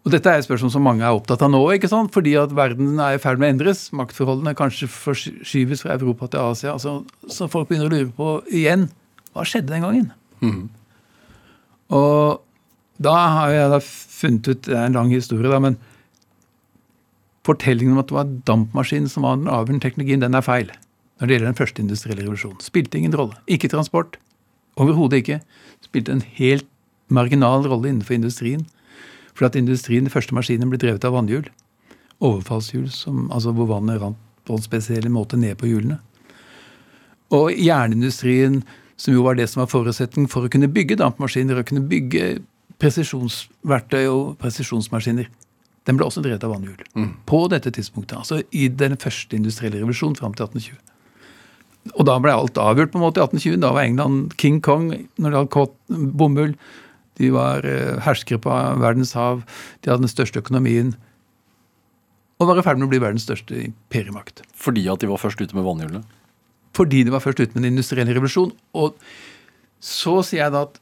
[0.04, 2.12] Og Dette er et spørsmål som mange er opptatt av nå, ikke sant?
[2.12, 3.86] fordi at verden er i ferd med å endres.
[3.96, 6.74] Maktforholdene kanskje forskyves fra Europa til Asia.
[6.76, 6.98] Altså,
[7.32, 8.90] så folk begynner å lure på igjen
[9.34, 10.10] hva skjedde den gangen.
[11.96, 12.44] Og
[13.04, 15.78] da har jeg da funnet ut Det er en lang historie, da, men
[17.44, 20.70] fortellingen om at det var dampmaskinen som var den avgjørende teknologien, den er feil.
[21.20, 22.62] Når det gjelder den første industrielle revolusjonen.
[22.64, 23.36] Spilte ingen rolle.
[23.52, 24.16] Ikke transport.
[24.80, 25.42] Overhodet ikke.
[25.84, 26.68] Spilte en helt
[27.14, 28.64] marginal rolle innenfor industrien.
[29.34, 31.50] For at industrien, de første maskinene ble drevet av vannhjul.
[32.24, 36.00] Overfallshjul som, altså hvor vannet rant på en spesiell måte ned på hjulene.
[37.34, 38.62] Og jernindustrien,
[39.00, 42.38] som jo var det som var forutsetning for å kunne bygge dampmaskiner og kunne bygge
[42.82, 45.30] presisjonsverktøy og presisjonsmaskiner,
[45.84, 46.80] den ble også drevet av vannhjul.
[47.28, 48.16] På dette tidspunktet.
[48.18, 50.80] Altså i den første industrielle revolusjonen fram til 1820.
[52.00, 53.60] Og da ble alt avgjort på en måte i 1820.
[53.60, 55.76] Da var England King Kong når det gjaldt kått
[56.16, 56.54] bomull.
[57.20, 59.44] De var eh, herskere på verdens hav.
[59.84, 60.94] De hadde den største økonomien.
[62.40, 64.42] Og var i ferd med å bli verdens største imperiemakt.
[64.56, 66.06] Fordi at de var først ute med vannhjulene?
[66.74, 68.56] Fordi de var først ute med den industrielle revolusjon.
[68.80, 68.96] Og
[69.84, 70.80] så sier jeg da at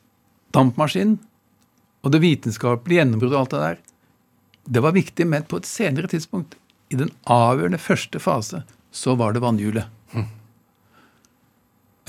[0.56, 1.18] dampmaskinen
[2.02, 3.82] og det vitenskapelige gjennombruddet og alt det der,
[4.72, 6.56] det var viktig, men på et senere tidspunkt,
[6.92, 9.88] i den avgjørende første fase, så var det vannhjulet.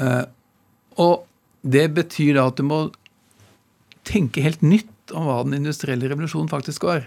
[0.03, 0.25] Eh,
[0.99, 1.27] og
[1.63, 2.79] det betyr da at du må
[4.09, 7.07] tenke helt nytt om hva den industrielle revolusjonen faktisk var.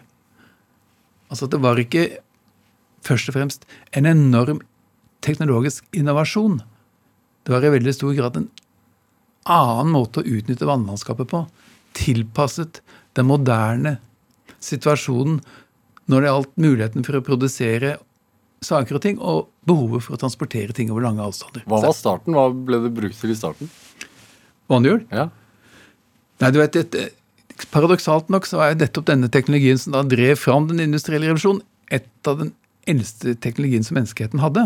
[1.28, 2.06] Altså at det var ikke
[3.06, 3.66] først og fremst
[3.98, 4.62] en enorm
[5.26, 6.62] teknologisk innovasjon.
[7.44, 8.50] Det var i veldig stor grad en
[9.46, 11.44] annen måte å utnytte vannmannskapet på.
[11.96, 12.82] Tilpasset
[13.16, 13.98] den moderne
[14.64, 15.40] situasjonen
[16.12, 17.96] når det gjaldt muligheten for å produsere
[18.66, 21.66] saker og ting, og behovet for å transportere ting over lange avstander.
[21.70, 22.36] Hva var starten?
[22.38, 23.70] Hva ble det brukt til i starten?
[24.72, 25.04] Vannhjul?
[25.14, 25.30] Ja.
[26.42, 26.98] Nei, du vet, et,
[27.72, 31.62] Paradoksalt nok så er nettopp denne teknologien som da drev fram den industrielle revolusjonen,
[31.94, 32.52] et av den
[32.90, 34.66] eldste teknologien som menneskeheten hadde.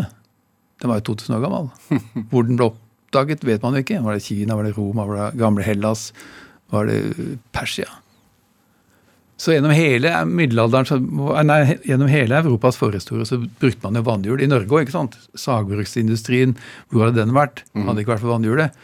[0.82, 1.68] Den var jo 2000 år gammel.
[2.32, 4.00] Hvor den ble oppdaget, vet man jo ikke.
[4.02, 6.08] Var det Kina, var det Roma, var det gamle Hellas,
[6.70, 7.00] var det
[7.54, 7.88] Persia?
[9.40, 11.06] Så gjennom hele middelalderen,
[11.48, 14.42] nei, gjennom hele Europas forhistorie så brukte man jo vannhjul.
[14.44, 15.16] I Norge òg, ikke sant.
[15.32, 16.52] Sagbruksindustrien,
[16.92, 17.62] hvor hadde den vært?
[17.72, 18.76] Hadde ikke vært for vannhjulet.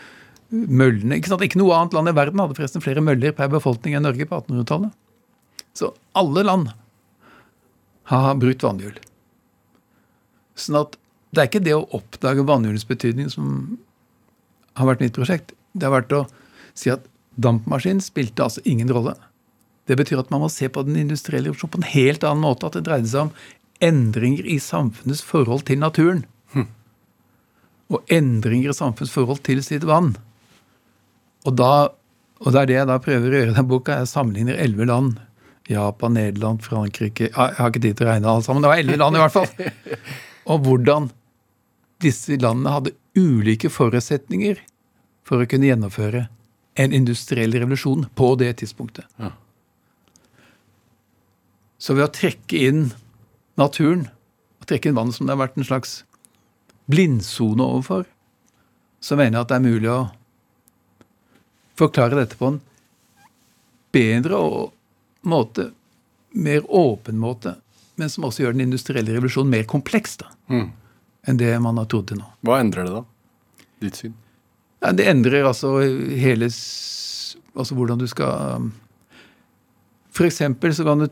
[0.49, 1.45] Møllene, ikke sant?
[1.45, 4.39] Ikke noe annet land i verden hadde forresten flere møller per befolkning enn Norge på
[4.39, 4.95] 1800-tallet.
[5.77, 6.71] Så alle land
[8.09, 8.97] har brukt vannhjul.
[10.57, 10.97] Sånn at
[11.35, 13.77] det er ikke det å oppdage vannhjulets betydning som
[14.81, 15.53] har vært mitt prosjekt.
[15.77, 16.23] Det har vært å
[16.73, 17.05] si at
[17.37, 19.15] dampmaskin spilte altså ingen rolle.
[19.87, 22.67] Det betyr at man må se på den industrielle revolusjonen på en helt annen måte.
[22.67, 23.35] At det dreide seg om
[23.85, 26.25] endringer i samfunnets forhold til naturen.
[27.93, 30.17] Og endringer i samfunnsforhold til sitt vann.
[31.47, 31.93] Og, da,
[32.43, 34.01] og det er det jeg da prøver å gjøre i den boka.
[34.01, 35.21] Jeg sammenligner elleve land.
[35.71, 38.63] Japan, Nederland, Frankrike Jeg har ikke tid til å regne alle sammen.
[38.63, 39.71] Det var elleve land i hvert fall.
[40.51, 41.09] Og hvordan
[42.03, 44.59] disse landene hadde ulike forutsetninger
[45.27, 46.27] for å kunne gjennomføre
[46.77, 49.05] en industriell revolusjon på det tidspunktet.
[49.21, 49.31] Ja.
[51.79, 52.83] Så ved å trekke inn
[53.61, 54.07] naturen,
[54.61, 55.99] og trekke inn vannet som det har vært en slags
[56.91, 58.07] blindsone overfor,
[59.01, 60.01] så mener jeg at det er mulig å
[61.77, 62.61] forklare dette på en
[63.93, 64.73] bedre og-
[65.27, 65.71] måte,
[66.33, 67.57] mer åpen måte,
[67.97, 70.71] men som også gjør den industrielle revolusjonen mer kompleks da, Mm.
[71.27, 72.27] enn det man har trodd til nå.
[72.45, 73.05] Hva endrer det, da?
[73.81, 74.15] Ditt syn?
[74.85, 76.51] Ja, det endrer altså hele
[77.57, 78.67] Altså hvordan du skal
[80.13, 81.09] For eksempel så kan du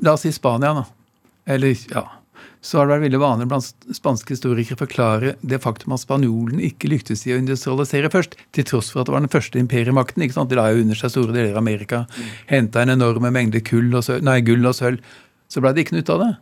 [0.00, 0.86] La oss si Spania, da.
[1.44, 2.06] Eller, ja.
[2.64, 6.62] Så har det vært veldig vanlig blant spanske historikere å forklare det faktum at spanjolene
[6.70, 10.24] ikke lyktes i å industrialisere først, til tross for at det var den første imperiemakten.
[10.24, 10.48] ikke sant?
[10.48, 12.02] De la jo under seg store deler av Amerika.
[12.48, 15.04] Henta en enorme mengde gull og sølv.
[15.52, 16.32] Så blei det ikke noe ut av det.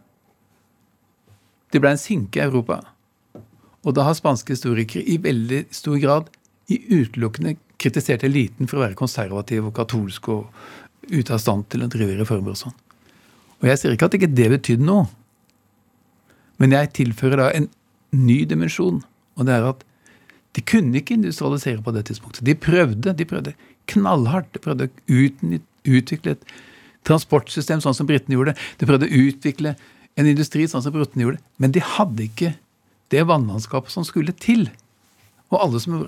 [1.75, 2.81] Det blei en sinke i Europa.
[3.87, 6.31] Og da har spanske historikere i veldig stor grad
[6.69, 11.91] utelukkende kritisert eliten for å være konservativ og katolsk og ute av stand til å
[11.91, 12.77] drive reformer og sånn.
[13.63, 15.07] Og jeg sier ikke at ikke det betydde noe,
[16.59, 17.69] men jeg tilfører da en
[18.15, 19.01] ny dimensjon,
[19.39, 19.85] og det er at
[20.57, 22.43] de kunne ikke industrialisere på det tidspunktet.
[22.47, 23.55] De prøvde, de prøvde
[23.93, 24.51] knallhardt.
[24.55, 25.61] De prøvde å
[25.99, 26.55] utvikle et
[27.07, 28.57] transportsystem sånn som britene gjorde.
[28.81, 29.77] De prøvde å utvikle
[30.19, 31.43] en industri sånn som britene gjorde.
[31.63, 32.55] Men de hadde ikke
[33.13, 34.67] det vannlandskapet som skulle til.
[35.53, 36.01] Og alle som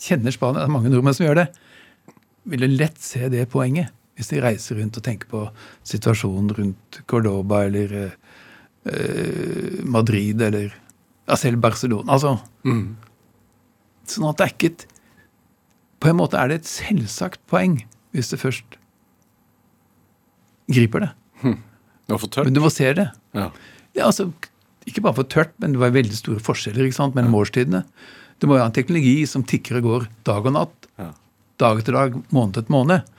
[0.00, 1.48] kjenner Spania, det er mange nordmenn som gjør det,
[2.50, 5.40] vil du lett se det poenget hvis de reiser rundt og tenker på
[5.90, 8.12] situasjonen rundt Cordoba eller eh,
[8.86, 12.12] eh, Madrid eller ja, selv Barcelona.
[12.14, 12.96] Altså, Mm.
[14.08, 14.82] Sånn at det er ikke et
[16.00, 17.78] På en måte er det et selvsagt poeng
[18.12, 18.76] hvis du først
[20.70, 21.10] griper det.
[21.44, 22.44] Det var for tørt.
[22.48, 23.06] Men du må se det.
[23.36, 23.48] Ja.
[23.96, 24.30] Ja, altså,
[24.86, 27.84] Ikke bare for tørt, men det var veldig store forskjeller sant, mellom årstidene.
[28.40, 30.88] Du må ha en teknologi som tikker og går dag og natt.
[31.00, 31.10] Ja.
[31.62, 33.10] Dag etter dag, måned etter måned.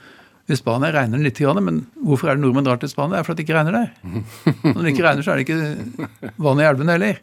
[0.46, 3.16] I Spania regner det litt, men hvorfor er det nordmenn drar til Spania?
[3.16, 3.88] Det er fordi det ikke regner der.
[4.76, 7.18] Når det ikke regner, så er det ikke vann i elvene heller.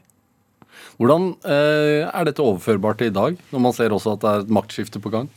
[1.00, 4.44] Hvordan eh, er dette overførbart til i dag, når man ser også at det er
[4.44, 5.30] et maktskifte på gang?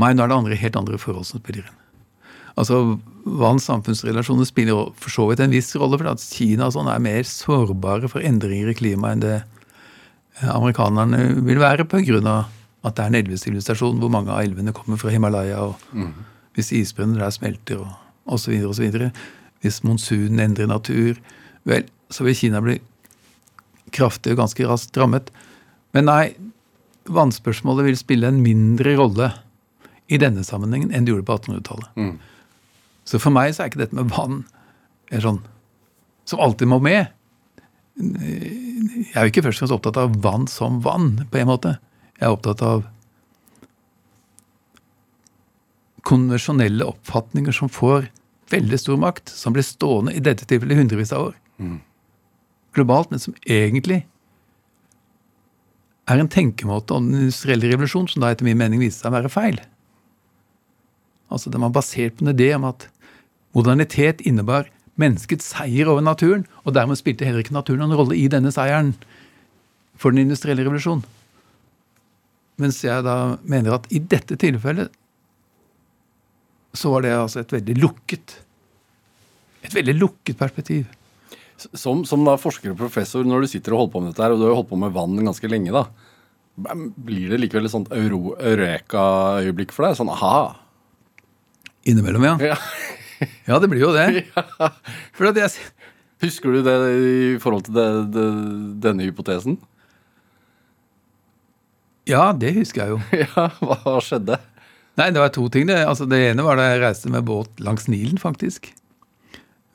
[0.00, 1.78] Nei, nå er det andre, helt andre forhold som spiller inn.
[2.58, 7.02] Altså, Vanns samfunnsrelasjoner spiller for så vidt en viss rolle, for at Kina sånn er
[7.04, 9.38] mer sårbare for endringer i klimaet enn det
[10.42, 12.44] amerikanerne vil være, pga.
[12.84, 15.58] at det er en elvesivilisasjon hvor mange av elvene kommer fra Himalaya.
[15.60, 15.76] og
[16.54, 17.88] Hvis isbrennen der smelter og
[18.26, 18.54] osv.
[18.64, 19.10] osv.
[19.60, 21.18] Hvis monsunen endrer natur,
[21.64, 22.78] vel, så vil Kina bli
[23.92, 25.30] kraftig og ganske raskt rammet.
[25.92, 26.34] Men nei,
[27.10, 29.32] vannspørsmålet vil spille en mindre rolle
[30.10, 31.90] i denne sammenhengen enn det gjorde på 1800-tallet.
[31.96, 32.16] Mm.
[33.04, 34.44] Så for meg så er ikke dette med vann
[35.10, 35.40] sånn
[36.30, 37.10] som alltid må med.
[38.80, 41.74] Jeg er jo ikke først og fremst opptatt av vann som vann, på en måte.
[42.16, 42.86] Jeg er opptatt av
[46.06, 48.08] konvensjonelle oppfatninger som får
[48.50, 51.36] veldig stor makt, som blir stående i dette tilfellet i hundrevis av år.
[52.74, 54.00] Globalt, men som egentlig
[56.10, 59.18] er en tenkemåte om den industrielle revolusjon som da etter min mening viste seg å
[59.18, 59.60] være feil.
[61.30, 62.88] Altså Den var basert på en idé om at
[63.54, 64.66] modernitet innebar
[65.00, 68.94] menneskets seier over naturen, og dermed spilte heller ikke naturen noen rolle i denne seieren
[70.00, 71.04] for den industrielle revolusjonen.
[72.60, 74.92] Mens jeg da mener at i dette tilfellet
[76.76, 78.36] så var det altså et veldig lukket
[79.66, 80.84] Et veldig lukket perspektiv.
[81.76, 84.32] Som, som da forsker og professor, når du sitter og holder på med dette her,
[84.32, 85.82] og du har jo holdt på med vann ganske lenge, da,
[86.96, 89.98] blir det likevel et sånt eureka-øyeblikk for deg?
[89.98, 90.38] Sånn aha.
[91.90, 92.34] Innimellom, ja.
[92.52, 92.56] Ja.
[93.48, 94.26] Ja, det blir jo det.
[95.16, 95.70] For at jeg,
[96.20, 98.28] Husker du det i forhold til det, det,
[98.84, 99.58] denne hypotesen?
[102.10, 103.00] ja, det husker jeg jo.
[103.22, 104.40] Ja, hva skjedde?
[104.98, 105.68] Nei, det var to ting.
[105.68, 108.68] Det, altså, det ene var da jeg reiste med båt langs Nilen, faktisk.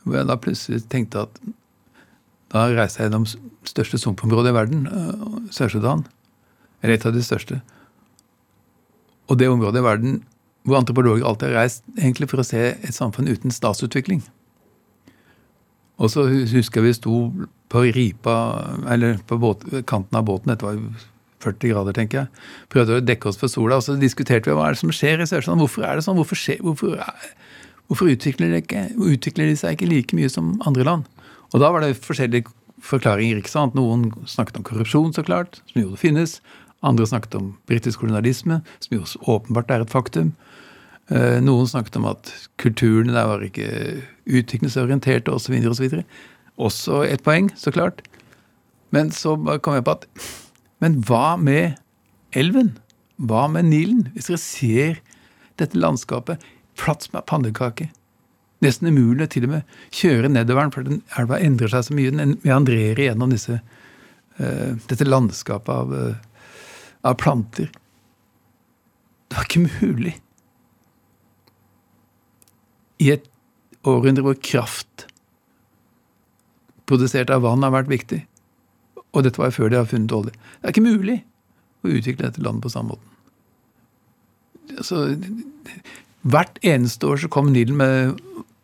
[0.03, 1.39] Hvor jeg da plutselig tenkte at
[2.53, 3.25] da reiste jeg gjennom
[3.65, 6.03] største sumpområdet i verden, øh, Sør-Sudan.
[6.83, 7.61] Eller et av de største.
[9.31, 10.19] Og det området i verden
[10.65, 14.23] hvor antropologer alltid har reist egentlig for å se et samfunn uten statsutvikling.
[16.01, 17.17] Og så hus- husker jeg vi sto
[17.71, 18.35] på ripa,
[18.91, 20.89] eller på båt, kanten av båten, dette var jo
[21.45, 22.27] 40 grader, tenker jeg.
[22.73, 25.21] Prøvde å dekke oss for sola, og så diskuterte vi hva er det som skjer
[25.21, 25.61] i Sør-Sudan.
[25.61, 26.17] Hvorfor er det sånn?
[26.19, 26.97] Hvorfor, skjer, hvorfor,
[27.87, 31.09] hvorfor utvikler, de ikke, utvikler de seg ikke like mye som andre land?
[31.53, 32.49] Og da var det forskjellige
[32.85, 33.39] forklaringer.
[33.39, 33.77] ikke sant?
[33.77, 36.39] Noen snakket om korrupsjon, så klart, som jo det finnes.
[36.85, 40.33] Andre snakket om britisk kolonialisme, som jo åpenbart er et faktum.
[41.13, 45.53] Eh, noen snakket om at kulturen der var ikke utviklingsorientert osv.
[45.69, 45.99] osv.
[46.57, 48.01] Også et poeng, så klart.
[48.95, 50.07] Men så kom jeg på at
[50.81, 51.77] Men hva med
[52.33, 52.77] elven?
[53.17, 54.09] Hva med Nilen?
[54.13, 54.97] Hvis dere ser
[55.59, 56.41] dette landskapet
[56.75, 57.87] flatt som ei pannekake.
[58.63, 62.11] Nesten umulig til og med kjøre nedover den, for den elva endrer seg så mye.
[62.11, 63.59] Den meandrerer gjennom disse,
[64.39, 66.51] uh, dette landskapet av, uh,
[67.07, 67.71] av planter.
[69.29, 70.15] Det var ikke mulig.
[73.03, 73.27] I et
[73.85, 75.07] århundre hvor kraft
[76.89, 78.21] produsert av vann har vært viktig,
[79.15, 81.17] og dette var før de har funnet olje Det er ikke mulig
[81.85, 83.11] å utvikle dette landet på samme måten.
[84.75, 85.01] Altså,
[86.25, 88.15] hvert eneste år så kom Nilen med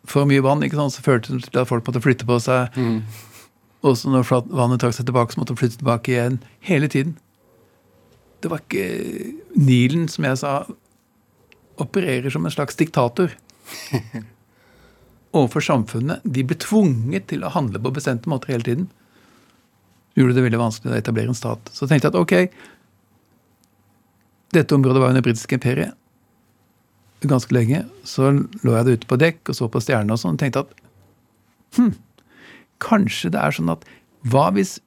[0.08, 0.96] for mye vann, ikke sant?
[0.96, 2.74] så førte det til at folk måtte flytte på seg.
[2.74, 3.02] Mm.
[3.86, 6.40] Og så når vannet trakk seg tilbake, så måtte de flytte tilbake igjen.
[6.66, 7.14] Hele tiden.
[8.42, 8.88] Det var ikke
[9.54, 10.56] Nilen, som jeg sa,
[11.82, 13.34] opererer som en slags diktator
[15.36, 16.24] overfor samfunnet.
[16.24, 18.90] De ble tvunget til å handle på bestemte måter hele tiden.
[20.18, 21.72] Gjorde det veldig vanskelig å etablere en stat.
[21.72, 22.34] Så tenkte jeg at ok,
[24.52, 25.90] dette området var under britisk imperie
[27.28, 27.84] ganske lenge.
[28.04, 30.64] Så lå jeg det ute på dekk og så på stjernene og sånn og tenkte
[30.64, 30.72] at
[31.78, 31.92] hm,
[32.82, 33.86] kanskje det er sånn at
[34.32, 34.78] hva hvis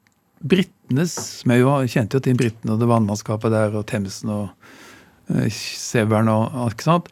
[0.45, 4.51] britenes Som jeg jo kjente jo til britene og det vannmannskapet der og Themsen og
[5.31, 7.07] uh, Severn og alt ikke sånt.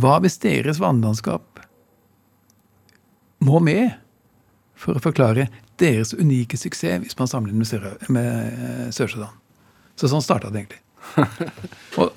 [0.00, 1.60] Hva hvis deres vannlandskap
[3.44, 3.92] må med
[4.78, 5.48] for å forklare
[5.80, 9.34] deres unike suksess hvis man sammenligner med eh, Sør-Sudan?
[9.94, 10.82] Så sånn starta det egentlig.
[12.00, 12.10] og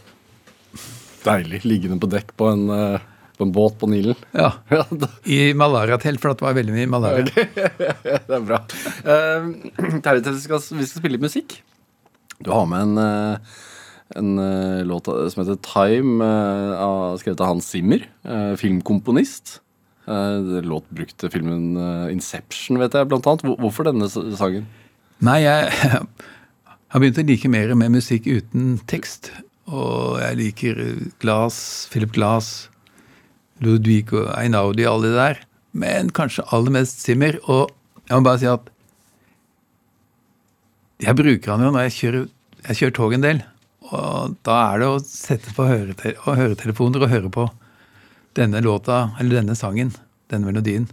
[1.27, 1.61] Deilig.
[1.67, 2.99] Liggende på dekk på en, uh,
[3.37, 4.17] på en båt på Nilen.
[4.31, 4.53] Ja.
[5.23, 7.25] I malariatelt, for det var veldig mye malaria.
[7.33, 8.63] det er bra.
[9.07, 9.53] Uh,
[9.87, 11.59] vi skal spille litt musikk.
[12.43, 13.59] Du har med en, uh,
[14.15, 18.05] en uh, låt som heter Time, uh, skrevet av Hans Zimmer,
[18.57, 19.61] filmkomponist.
[20.07, 21.75] låt brukt til filmen
[22.11, 23.43] Inception, vet jeg, blant annet.
[23.59, 24.69] Hvorfor denne sangen?
[25.19, 25.73] Nei, jeg
[26.93, 29.33] har begynt å like mer med musikk uten tekst.
[29.67, 30.79] Og jeg liker
[31.19, 31.59] Glass,
[31.91, 32.69] Philip Glass,
[33.59, 35.43] Ludvig og Einaudi, alle de der.
[35.75, 37.35] Men kanskje aller mest Zimmer.
[37.51, 37.73] Og
[38.07, 38.71] jeg må bare si at
[41.03, 42.25] jeg bruker han jo når jeg kjører,
[42.67, 43.43] jeg kjører tog en del.
[43.95, 47.45] Og da er det å sette på hørete høretelefoner og høre på
[48.37, 49.93] denne låta, eller denne sangen,
[50.31, 50.85] denne melodien,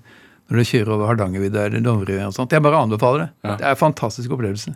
[0.48, 2.52] når du kjører over Hardangervidda eller Dovreøya og sånt.
[2.54, 3.28] Jeg bare anbefaler det.
[3.44, 3.56] Ja.
[3.60, 4.74] Det er en fantastisk opplevelse.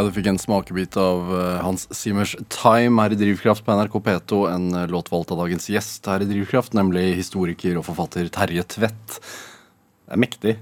[0.00, 3.98] Ja, Du fikk en smakebit av eh, Hans Simers 'Time' her i Drivkraft på NRK
[4.00, 4.36] P2.
[4.48, 8.62] En eh, låt valgt av dagens gjest her i Drivkraft, nemlig historiker og forfatter Terje
[8.64, 9.18] Tvedt.
[9.20, 10.54] Det er mektig.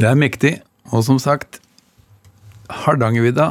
[0.00, 0.52] Det er mektig.
[0.88, 1.58] Og som sagt,
[2.72, 3.50] Hardangervidda,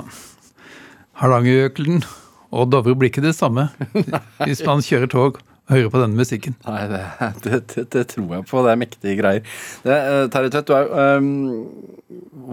[1.22, 2.02] Hardangerjøkelen
[2.50, 3.68] og Dovre blir ikke det samme
[4.48, 6.56] hvis man kjører tog og hører på denne musikken.
[6.66, 7.04] Nei, det,
[7.46, 8.64] det, det, det tror jeg på.
[8.66, 9.46] Det er mektige greier.
[9.86, 11.30] Eh, Terje Tvedt, du er um,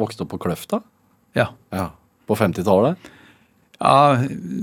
[0.04, 0.82] vokst opp på Kløfta?
[1.32, 1.48] Ja.
[1.72, 1.94] Ja.
[2.28, 3.10] På 50-tallet?
[3.78, 3.96] ja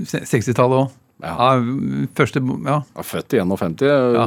[0.06, 0.94] 60-tallet òg.
[1.24, 1.32] Ja.
[1.32, 2.82] Ja, første Ja.
[2.94, 3.80] Ja, Født i 51.
[3.86, 4.26] Ja.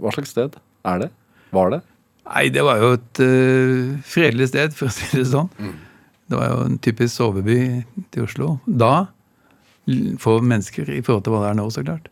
[0.00, 1.08] Hva slags sted er det?
[1.50, 1.80] Var det?
[2.30, 5.48] Nei, det var jo et uh, fredelig sted, for å si det sånn.
[6.30, 7.56] Det var jo en typisk soveby
[8.12, 8.50] til Oslo.
[8.66, 9.08] Da.
[10.22, 12.06] For mennesker i forhold til hva det er nå, så klart.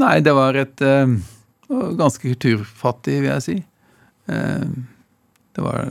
[0.00, 1.10] Nei, det var et uh,
[1.68, 3.58] ganske kulturfattig, vil jeg si.
[4.30, 4.70] Uh,
[5.58, 5.90] det var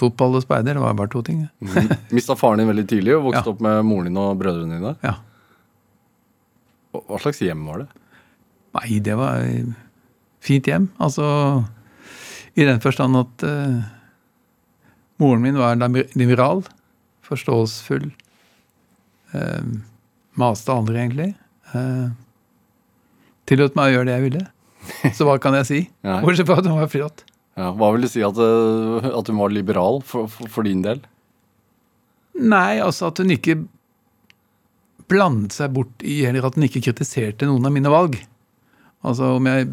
[0.00, 0.76] fotball og speider.
[0.76, 1.44] Det var bare to ting.
[2.14, 3.52] Mista faren din veldig tidlig og vokste Ja.
[3.54, 4.94] opp med moren din og brødrene dine.
[5.04, 5.14] Ja.
[6.96, 7.88] Hva slags hjem var det?
[8.78, 9.44] Nei, det var
[10.42, 10.88] fint hjem.
[11.02, 11.26] Altså
[12.58, 13.82] i den forstand at uh,
[15.22, 15.78] moren min var
[16.18, 16.64] liberal,
[17.26, 18.08] forståelsesfull.
[19.34, 19.78] Uh,
[20.40, 21.28] maste andre, egentlig.
[21.74, 22.10] Uh,
[23.46, 24.46] tillot meg å gjøre det jeg ville.
[25.16, 25.80] Så hva kan jeg si?
[26.02, 27.24] Bortsett fra at hun var flott.
[27.60, 30.80] Ja, hva vil du si at, uh, at hun var liberal for, for, for din
[30.86, 31.02] del?
[32.40, 33.58] Nei, altså at hun ikke
[35.10, 38.16] blandet seg bort i, eller at hun ikke kritiserte noen av mine valg.
[39.04, 39.68] Altså om jeg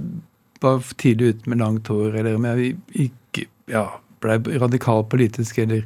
[0.63, 2.73] var tidlig ute med langt hår, eller om jeg
[3.05, 3.85] ikke ja,
[4.23, 5.85] ble radikal politisk, eller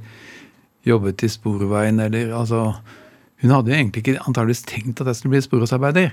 [0.87, 2.73] jobbet i Sporveien, eller altså
[3.41, 6.11] Hun hadde jo egentlig ikke antageligvis tenkt at jeg skulle bli sporveisarbeider.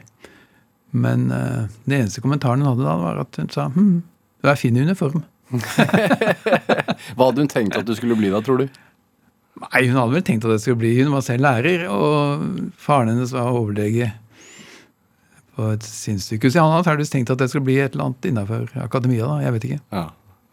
[0.96, 3.98] Men uh, den eneste kommentaren hun hadde da, var at hun sa hm,
[4.40, 5.20] du er fin i uniform.
[7.16, 8.66] Hva hadde hun tenkt at du skulle bli da, tror du?
[9.58, 12.44] Nei, hun hadde vel tenkt at jeg skulle bli Hun var selv lærer, og
[12.78, 14.10] faren hennes var overlege
[15.58, 16.54] på et sinnssykehus.
[16.54, 19.38] Han hadde antakeligvis tenkt at jeg skulle bli et eller annet innafor akademia, da.
[19.42, 19.80] Jeg vet ikke.
[19.96, 20.04] Ja,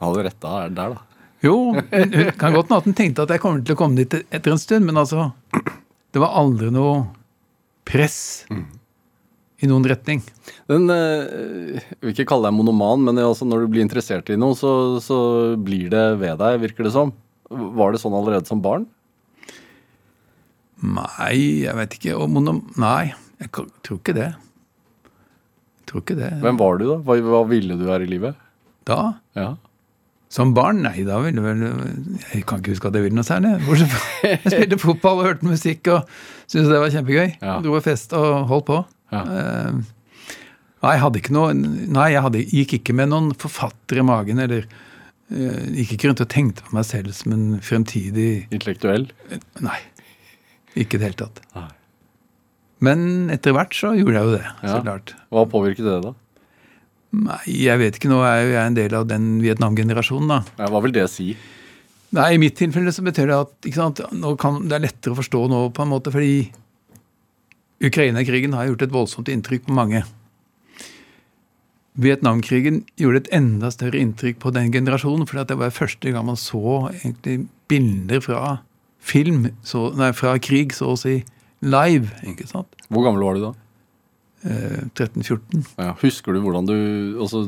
[0.02, 1.28] Han hadde rett der, der, da.
[1.46, 4.00] Jo, hun, hun kan godt hende at hun tenkte at jeg kommer til å komme
[4.00, 5.28] dit etter en stund, men altså
[6.16, 7.04] Det var aldri noe
[7.86, 8.18] press
[9.64, 10.22] i noen retning.
[10.68, 14.40] Den, eh, jeg vil ikke kalle deg monoman, men altså når du blir interessert i
[14.40, 14.72] noe, så,
[15.04, 15.20] så
[15.56, 17.14] blir det ved deg, virker det som.
[17.50, 18.88] Var det sånn allerede som barn?
[20.86, 22.18] Nei, jeg vet ikke.
[22.30, 24.32] Mono, nei, jeg tror ikke det.
[24.36, 26.34] Jeg tror ikke det.
[26.44, 26.98] Hvem var du, da?
[27.06, 28.42] Hva, hva ville du være i livet?
[28.86, 29.00] Da?
[29.38, 29.54] Ja.
[30.36, 30.82] Som barn?
[30.84, 31.62] Nei, da ville vel
[32.34, 33.56] Jeg kan ikke huske at jeg ville noe særlig.
[34.26, 36.10] Jeg spilte fotball og hørte musikk og
[36.50, 37.30] syntes det var kjempegøy.
[37.40, 37.60] Ja.
[37.64, 38.82] Dro og fest og holdt på.
[39.14, 39.22] Ja.
[39.22, 39.78] Eh,
[40.82, 44.42] nei, jeg hadde ikke noe Nei, jeg hadde, gikk ikke med noen forfatter i magen,
[44.42, 49.10] eller eh, gikk ikke rundt og tenkte på meg selv som en fremtidig Intellektuell?
[49.66, 49.80] Nei.
[50.76, 51.42] Ikke i det hele tatt.
[51.56, 51.70] Nei.
[52.86, 55.16] Men etter hvert så gjorde jeg jo det, så klart.
[55.32, 56.12] Hva påvirket det, da?
[57.16, 58.10] Nei, jeg vet ikke.
[58.12, 60.40] Nå er jo jeg en del av den Vietnam-generasjonen, da.
[60.60, 61.30] Ja, hva vil det si?
[62.16, 64.02] Nei, I mitt tilfelle så betyr det at sant,
[64.42, 66.50] kan, det er lettere å forstå nå, på en måte, fordi
[67.84, 70.04] Ukraina-krigen har gjort et voldsomt inntrykk på mange.
[71.96, 76.40] Vietnamkrigen gjorde et enda større inntrykk på den generasjonen, for det var første gang man
[76.40, 78.58] så egentlig bilder fra
[79.00, 81.22] film, så, nei, fra krig, så å si
[81.64, 82.10] live.
[82.28, 82.68] ikke sant?
[82.90, 83.54] Hvor gammel var du da?
[84.46, 85.64] Eh, 13-14.
[85.82, 86.76] Ja, husker du hvordan du
[87.24, 87.46] altså,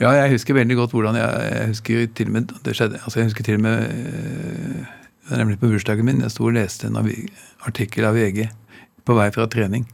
[0.00, 3.00] Ja, jeg husker veldig godt hvordan jeg, jeg husker til og med det skjedde.
[3.02, 4.94] altså Jeg husker til og med eh,
[5.36, 6.22] nemlig på bursdagen min.
[6.24, 6.96] Jeg sto og leste en
[7.66, 8.46] artikkel av VG
[9.08, 9.86] på vei fra trening,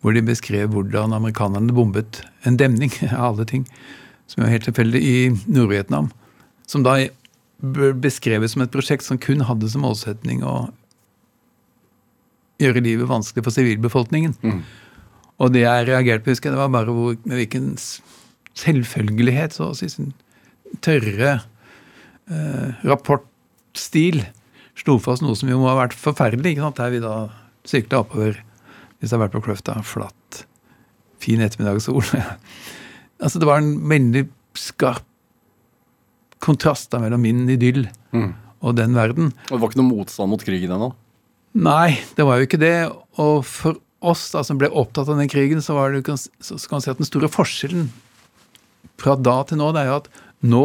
[0.00, 3.66] hvor de beskrev hvordan amerikanerne bombet en demning av alle ting,
[4.30, 6.10] som er helt tilfeldig, i Nord-Vietnam.
[6.70, 6.96] Som da
[7.64, 10.70] ble beskrevet som et prosjekt som kun hadde som målsetning å
[12.62, 14.36] gjøre livet vanskelig for sivilbefolkningen.
[15.42, 17.72] Og det jeg reagerte på, husker jeg, det var bare hvor, med hvilken
[18.54, 20.12] selvfølgelighet, så å si, sin
[20.84, 21.32] tørre
[22.30, 24.22] eh, rapportstil
[24.78, 26.54] slo fast noe som jo må ha vært forferdelig.
[26.54, 26.80] ikke sant?
[26.80, 27.16] Der vi da
[27.68, 28.38] sykla oppover,
[29.00, 30.44] hvis jeg har vært på Kløfta, flatt,
[31.22, 32.02] fin ettermiddagssol.
[33.22, 34.26] altså Det var en veldig
[34.58, 35.04] skarp
[36.44, 37.86] kontrast da mellom min idyll
[38.64, 39.30] og den verden.
[39.48, 40.90] Og Det var ikke noe motstand mot krigen ennå?
[41.54, 42.74] Nei, det var jo ikke det.
[43.22, 46.58] Og for oss da, som ble opptatt av den krigen, så var det kan- så
[46.68, 47.88] kan man si at den store forskjellen
[49.00, 50.08] fra da til nå, det er jo at
[50.44, 50.64] nå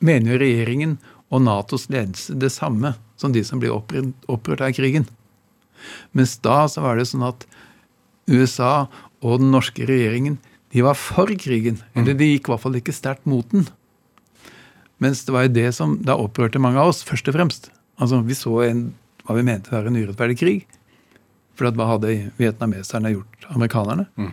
[0.00, 0.96] mener jo regjeringen
[1.30, 5.06] og Natos ledelse det samme som de som blir opprørt av krigen.
[6.16, 7.46] Mens da så var det sånn at
[8.30, 8.86] USA
[9.22, 10.38] og den norske regjeringen
[10.74, 11.80] de var for krigen.
[11.96, 13.68] Eller de gikk i hvert fall ikke sterkt mot den.
[15.02, 17.70] Mens det var jo det som da opprørte mange av oss, først og fremst.
[18.00, 18.88] Altså, Vi så en
[19.26, 20.66] hva vi mente var en urettferdig krig.
[21.56, 24.06] For hva hadde vietnameserne gjort amerikanerne?
[24.20, 24.32] Mm.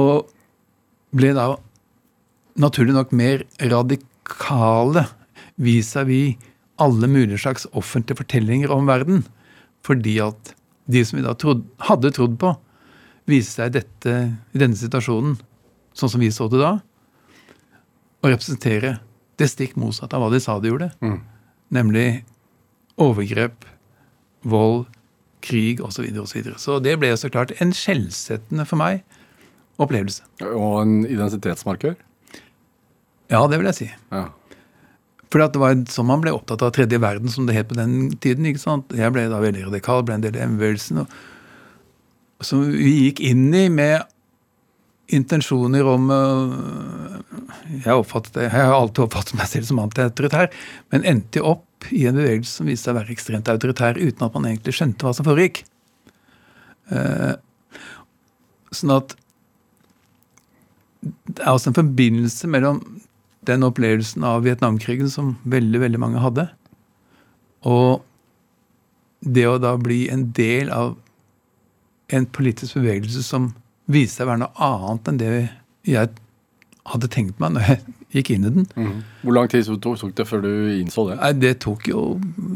[0.00, 0.30] Og
[1.16, 1.48] ble da
[2.60, 5.04] naturlig nok mer radikale
[5.60, 6.38] vis-à-vis
[6.80, 9.24] alle mulige slags offentlige fortellinger om verden.
[9.86, 10.54] Fordi at
[10.90, 12.54] de som vi da trodde, hadde trodd på,
[13.30, 14.14] viste seg dette,
[14.52, 15.36] i denne situasjonen,
[15.96, 16.76] sånn som vi så det da,
[18.20, 18.98] å representere
[19.40, 20.90] det stikk motsatte av hva de sa de gjorde.
[21.00, 21.20] Mm.
[21.72, 22.08] Nemlig
[23.00, 23.64] overgrep,
[24.44, 24.88] vold,
[25.44, 25.94] krig osv.
[25.96, 26.58] Så, videre, og så, videre.
[26.60, 29.00] så det ble så klart en skjellsettende for meg
[29.80, 30.26] opplevelse.
[30.50, 31.96] Og en identitetsmarkør?
[33.30, 33.88] Ja, det vil jeg si.
[34.10, 34.26] Ja.
[35.30, 38.10] For det var sånn man ble opptatt av tredje verden, som det het på den
[38.18, 38.48] tiden.
[38.50, 38.90] ikke sant?
[38.96, 41.04] Jeg ble da veldig radikal, ble en del av M-bevegelsen.
[42.42, 44.08] Som vi gikk inn i med
[45.10, 47.16] intensjoner om øh,
[47.84, 48.04] Jeg
[48.34, 50.50] det, jeg har alltid oppfattet meg selv som antiautoritær,
[50.90, 54.34] men endte opp i en bevegelse som viste seg å være ekstremt autoritær, uten at
[54.36, 55.62] man egentlig skjønte hva som foregikk.
[56.90, 57.34] Eh,
[58.74, 59.14] sånn at
[61.00, 62.82] det er også en forbindelse mellom
[63.48, 66.48] den opplevelsen av Vietnamkrigen som veldig, veldig mange hadde,
[67.68, 68.02] og
[69.20, 70.94] det å da bli en del av
[72.10, 73.52] en politisk bevegelse som
[73.90, 75.32] viste seg å være noe annet enn det
[75.88, 76.12] jeg
[76.90, 77.80] hadde tenkt meg når jeg
[78.16, 78.68] gikk inn i den.
[78.74, 79.02] Mm.
[79.22, 81.18] Hvor lang tid tok det før du innså det?
[81.20, 82.04] Nei, Det tok jo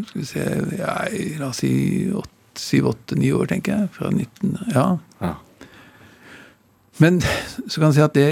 [0.09, 0.47] skal vi se,
[0.79, 1.73] jeg, la oss si
[2.59, 3.91] syv-åtte-ni år, tenker jeg.
[3.97, 4.87] Fra 19, ja.
[5.21, 5.35] Ja.
[7.03, 8.29] Men så kan jeg si at det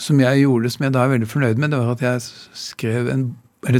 [0.00, 3.26] som jeg gjorde, som jeg da er veldig fornøyd med, det var at jeg en,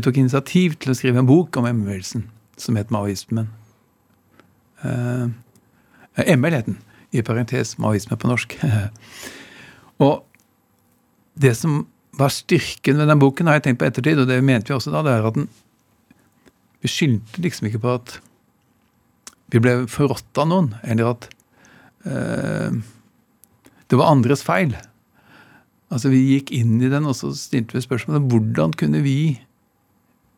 [0.04, 2.26] tok initiativ til å skrive en bok om M-bevegelsen,
[2.60, 3.48] som het Maoismen.
[4.82, 5.30] Uh,
[6.18, 6.78] ML het den,
[7.12, 8.58] i parentes maoisme på norsk.
[10.04, 10.22] og
[11.40, 11.86] det som
[12.18, 14.92] var styrken ved den boken, har jeg tenkt på ettertid, og det mente vi også
[14.92, 15.50] da, det er at den
[16.82, 18.16] Vi skyldte liksom ikke på at
[19.54, 21.28] vi ble forrådt av noen, eller at
[22.08, 22.74] uh,
[23.86, 24.72] det var andres feil.
[25.92, 29.16] Altså Vi gikk inn i den og så stilte vi spørsmålet hvordan kunne vi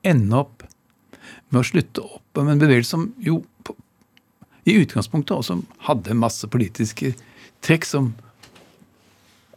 [0.04, 0.64] ende opp
[1.52, 3.40] med å slutte opp med en bevegelse som jo
[4.64, 7.12] i utgangspunktet også hadde masse politiske
[7.64, 8.12] trekk som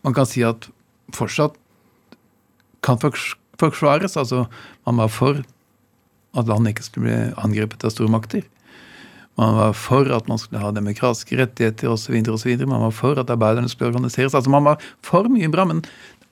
[0.06, 0.68] man kan si at
[1.16, 1.56] fortsatt
[2.86, 4.18] kan forsvares.
[4.20, 4.46] Altså
[4.86, 5.42] man var for
[6.38, 8.46] at landet ikke skulle bli angrepet av stormakter.
[9.38, 12.16] Man var for at man skulle ha demokratiske rettigheter osv.
[12.66, 14.34] Man var for at arbeiderne skulle organiseres.
[14.34, 15.84] altså Man var for mye bra, men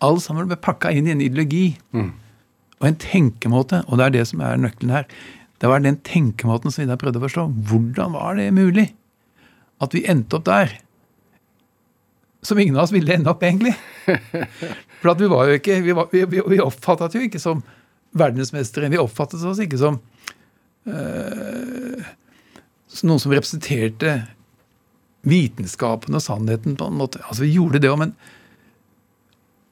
[0.04, 2.10] alt sammen ble pakka inn i en ideologi mm.
[2.82, 3.84] og en tenkemåte.
[3.86, 5.06] Og det er det som er nøkkelen her.
[5.62, 7.46] Det var den tenkemåten som vi da prøvde å forstå.
[7.70, 8.90] Hvordan var det mulig
[9.84, 10.74] at vi endte opp der?
[12.46, 13.74] Som ingen av oss ville ende opp, egentlig.
[15.00, 17.62] For at vi var jo ikke, vi, var, vi, vi, vi oppfattet jo ikke som
[18.18, 18.90] verdensmestere.
[18.90, 20.02] Vi oppfattet oss ikke som
[20.90, 22.06] øh,
[23.04, 24.16] noen som representerte
[25.26, 27.20] vitenskapen og sannheten på en måte.
[27.26, 28.14] Altså, vi gjorde det òg, men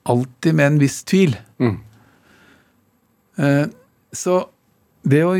[0.09, 1.37] alltid med en viss tvil.
[1.61, 1.77] Mm.
[3.37, 3.65] Eh,
[4.13, 4.39] så
[5.07, 5.35] ved å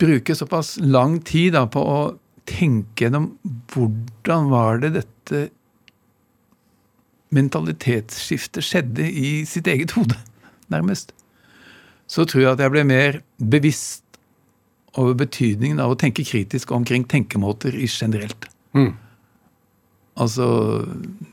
[0.00, 2.00] bruke såpass lang tid da, på å
[2.48, 3.30] tenke gjennom
[3.72, 5.48] hvordan var det dette
[7.34, 10.16] mentalitetsskiftet skjedde i sitt eget hode,
[10.72, 11.12] nærmest,
[12.08, 14.07] så tror jeg at jeg ble mer bevisst
[14.96, 18.48] over betydningen av å tenke kritisk omkring tenkemåter i generelt.
[18.74, 18.94] Mm.
[20.18, 20.46] Altså,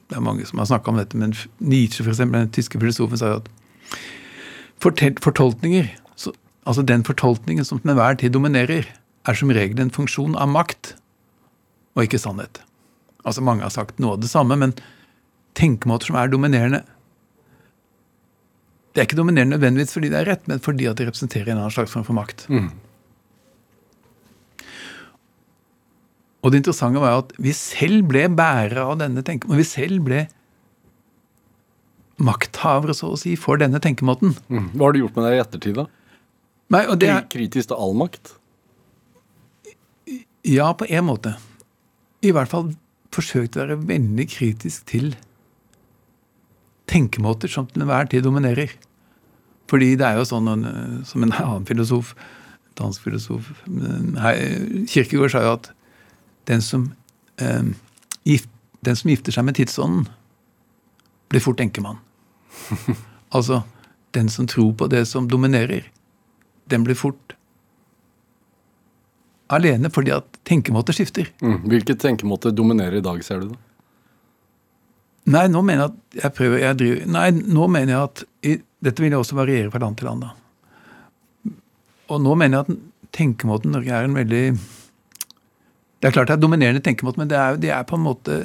[0.10, 3.18] Det er mange som har snakka om dette, men Nietzsche, for eksempel, den tyske filosofen,
[3.18, 3.50] sa jo at
[5.24, 6.34] fortolkninger, så,
[6.66, 8.86] altså den fortolkningen som til enhver tid dominerer,
[9.26, 10.94] er som regel en funksjon av makt,
[11.96, 12.62] og ikke sannhet.
[13.26, 14.76] Altså Mange har sagt noe av det samme, men
[15.56, 16.84] tenkemåter som er dominerende
[18.94, 21.58] Det er ikke dominerende nødvendigvis fordi det er rett, men fordi at det representerer en
[21.58, 22.46] annen slags form for makt.
[22.48, 22.70] Mm.
[26.46, 29.58] Og det interessante var at vi selv ble bærere av denne tenkemåten.
[29.64, 30.26] Vi selv ble
[32.22, 34.36] makthavere, så å si, for denne tenkemåten.
[34.48, 34.68] Mm.
[34.78, 35.88] Hva har du gjort med det i ettertid, da?
[36.76, 38.36] Nei, og det er, Kritisk til all makt?
[40.46, 41.32] ja, på en måte.
[42.22, 42.68] I hvert fall
[43.16, 45.16] forsøkt å være veldig kritisk til
[46.92, 48.70] tenkemåter som til enhver tid dominerer.
[49.72, 52.14] Fordi det er jo sånn, en- som en annen filosof,
[52.78, 55.72] dansk filosof Kirkegård sa jo at
[56.50, 56.94] den som,
[57.38, 57.64] eh,
[58.24, 58.50] gift,
[58.86, 60.08] den som gifter seg med tidsånden,
[61.30, 61.98] blir fort enkemann.
[63.36, 63.64] altså,
[64.16, 65.90] den som tror på det som dominerer,
[66.70, 67.36] den blir fort
[69.54, 71.30] alene fordi at tenkemåter skifter.
[71.42, 71.60] Mm.
[71.70, 73.60] Hvilke tenkemåter dominerer i dag, ser du da?
[75.36, 78.56] Nei, nå mener jeg at jeg prøver, jeg driver, nei, nå mener jeg at i,
[78.86, 80.22] Dette vil jo også variere fra land til land.
[80.22, 81.54] da.
[82.14, 84.44] Og nå mener jeg at tenkemåten Norge er en veldig
[86.06, 88.36] Det er klart det er dominerende tenkemåte, men det er, det er på en måte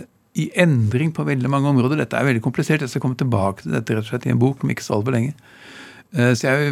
[0.41, 1.99] i endring på veldig mange områder.
[2.01, 2.81] Dette er veldig komplisert.
[2.81, 4.95] Jeg skal komme tilbake til dette rett og slett i en bok om ikke så
[4.97, 5.35] altfor lenge.
[6.17, 6.71] Eh, så jeg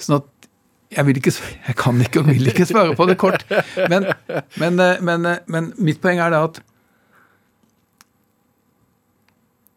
[0.00, 0.48] Sånn at
[0.96, 1.32] jeg, ikke,
[1.68, 3.44] jeg kan ikke og vil ikke svare på det kort.
[3.92, 4.08] Men,
[4.56, 6.62] men, eh, men, eh, men mitt poeng er da at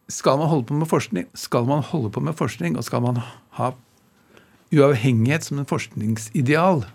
[0.09, 3.19] skal man holde på med forskning, skal man holde på med forskning, og skal man
[3.59, 3.73] ha
[4.71, 6.85] uavhengighet som en forskningsideal,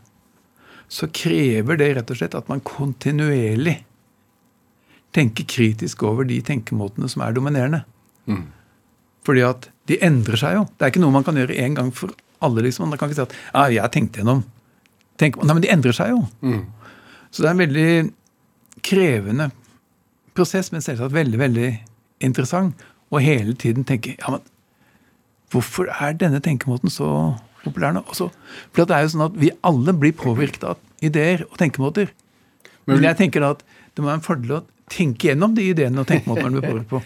[0.88, 3.78] så krever det rett og slett at man kontinuerlig
[5.14, 7.84] tenker kritisk over de tenkemåtene som er dominerende.
[8.26, 8.48] Mm.
[9.24, 10.64] Fordi at de endrer seg jo.
[10.74, 12.12] Det er ikke noe man kan gjøre én gang for
[12.44, 12.64] alle.
[12.66, 12.88] liksom.
[12.90, 14.44] Man kan ikke si at ja, jeg tenkte gjennom
[15.14, 16.24] Tenk, Nei, men de endrer seg jo.
[16.42, 16.64] Mm.
[17.30, 17.90] Så det er en veldig
[18.82, 19.44] krevende
[20.34, 21.68] prosess, men selvsagt veldig, veldig
[22.26, 22.82] interessant.
[23.14, 24.42] Og hele tiden tenke ja, men
[25.54, 27.08] hvorfor er denne tenkemåten så
[27.64, 28.04] populær nå?
[28.10, 28.30] Også,
[28.72, 32.12] for det er jo sånn at vi alle blir påvirket av ideer og tenkemåter.
[32.84, 35.68] Men, men jeg tenker da at det må være en fordel å tenke gjennom de
[35.70, 37.02] ideene og tenkemåtene man blir påvirket på,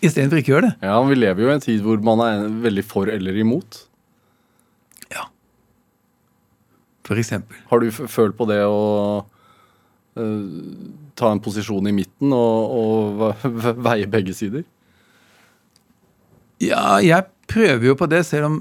[0.00, 0.88] istedenfor ikke å gjøre det.
[0.88, 3.82] Ja, Vi lever jo i en tid hvor man er veldig for eller imot.
[5.12, 5.26] Ja.
[7.08, 7.60] For eksempel.
[7.70, 8.80] Har du følt på det å
[9.20, 10.42] uh,
[11.18, 13.48] ta en posisjon i midten og, og
[13.88, 14.64] veie begge sider?
[16.60, 18.58] Ja, jeg prøver jo på det, selv om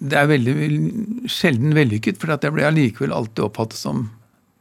[0.00, 0.54] det er veldig
[1.30, 2.20] sjelden vellykket.
[2.20, 4.06] For jeg blir allikevel alltid oppfattet som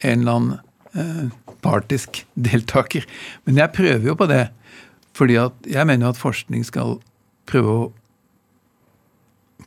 [0.04, 0.58] en eller annen
[0.94, 3.08] eh, partisk deltaker.
[3.48, 4.46] Men jeg prøver jo på det.
[5.18, 7.00] Fordi at jeg mener jo at forskning skal
[7.50, 7.88] prøve å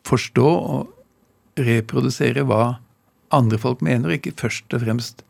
[0.07, 2.79] forstå og reprodusere hva
[3.33, 5.23] andre folk mener, og ikke først og fremst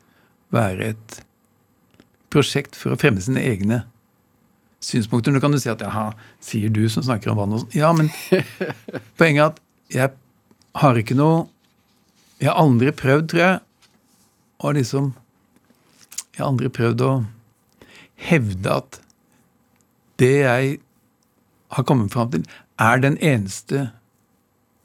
[0.54, 1.18] være et
[2.32, 3.82] prosjekt for å fremme sine egne
[4.82, 5.34] synspunkter.
[5.34, 6.10] Nå kan du si at jaha,
[6.42, 7.76] sier du som snakker om vann og sånn.
[7.76, 8.10] Ja, men
[9.20, 9.60] poenget er at
[9.92, 10.14] jeg
[10.80, 11.48] har ikke noe
[12.40, 13.58] Jeg har aldri prøvd, tror jeg,
[14.58, 15.12] å liksom
[16.32, 17.12] Jeg har aldri prøvd å
[18.22, 19.00] hevde at
[20.22, 20.76] det jeg
[21.74, 22.44] har kommet fram til,
[22.78, 23.88] er den eneste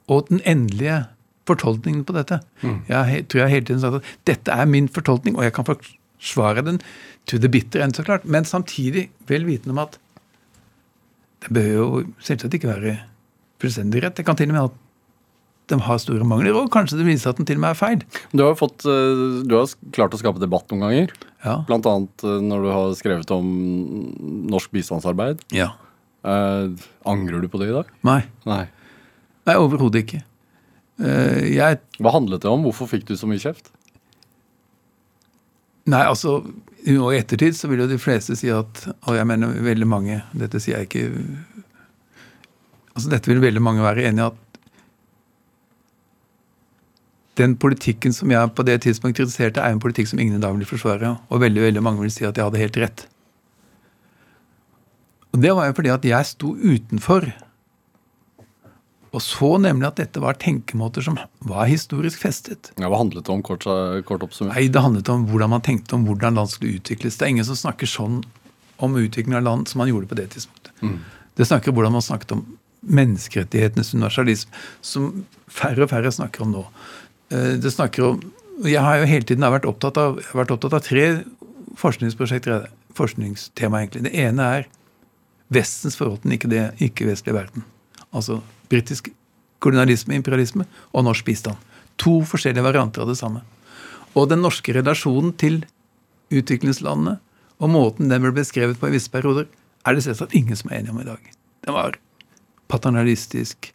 [0.09, 1.03] og den endelige
[1.47, 2.39] fortolkningen på dette.
[2.63, 2.79] Mm.
[2.89, 6.63] Jeg tror jeg hele tiden sagt at dette er min fortolkning, og jeg kan forsvare
[6.65, 6.81] den
[7.27, 8.25] to the bitter end, så klart.
[8.25, 9.99] Men samtidig vel vitende om at
[11.45, 11.87] det bør jo
[12.23, 12.97] selvsagt ikke være
[13.61, 14.17] fullstendig rett.
[14.17, 14.83] Det kan til og med at
[15.67, 18.03] de har store mangler, og kanskje det viser at den til og med er feil.
[18.31, 21.11] Du har, fått, eh, du har klart å skape debatt noen ganger.
[21.43, 21.57] Ja.
[21.67, 23.49] Annet eh, når du har skrevet om
[24.51, 25.43] norsk bistandsarbeid.
[25.55, 25.73] Ja.
[26.27, 27.91] Eh, angrer du på det i dag?
[28.07, 28.21] Nei.
[28.47, 28.63] Nei,
[29.47, 30.23] Nei overhodet ikke.
[30.97, 32.63] Uh, jeg Hva handlet det om?
[32.65, 33.67] Hvorfor fikk du så mye kjeft?
[35.85, 36.39] Nei, altså
[36.87, 40.17] nå I ettertid så vil jo de fleste si at Og jeg mener veldig mange
[40.33, 41.03] Dette sier jeg ikke
[42.97, 44.41] altså Dette vil veldig mange være enig i at
[47.37, 50.55] den politikken som jeg på det tidspunktet kritiserte, er en politikk som ingen i dag
[50.57, 51.15] vil forsvare.
[51.29, 53.07] Og veldig veldig mange vil si at jeg hadde helt rett.
[55.33, 57.29] Og Det var jo fordi at jeg sto utenfor
[59.15, 61.15] og så nemlig at dette var tenkemåter som
[61.47, 62.71] var historisk festet.
[62.77, 63.65] Ja, Hva handlet det om, kort,
[64.05, 64.57] kort oppsummert?
[64.57, 67.17] Nei, Det handlet om hvordan man tenkte om hvordan land skulle utvikles.
[67.17, 68.21] Det er ingen som snakker sånn
[68.77, 70.73] om utvikling av land som man gjorde på det tidspunktet.
[70.83, 70.99] Mm.
[71.39, 72.45] Det snakker om hvordan man snakket om
[72.87, 74.51] menneskerettighetenes universalisme,
[74.85, 76.65] som færre og færre snakker om nå.
[77.29, 80.81] Eh, det snakker om, Jeg har jo hele tiden vært opptatt av, vært opptatt av
[80.81, 81.23] tre
[81.77, 84.07] forskningsprosjekter, forskningstema egentlig.
[84.07, 84.65] Det ene er
[85.53, 87.63] Vestens forhold til den ikke-vestlige verden.
[88.11, 89.11] Altså britisk
[89.59, 91.55] kolonialisme, imperialisme og norsk bistand.
[92.01, 93.43] To forskjellige varianter av det samme.
[94.15, 95.61] Og den norske relasjonen til
[96.33, 97.19] utviklingslandene
[97.59, 99.47] og måten den ble beskrevet på i visse perioder,
[99.85, 101.21] er det selvsagt ingen som er enig om i dag.
[101.65, 101.97] Den var
[102.67, 103.71] paternalistisk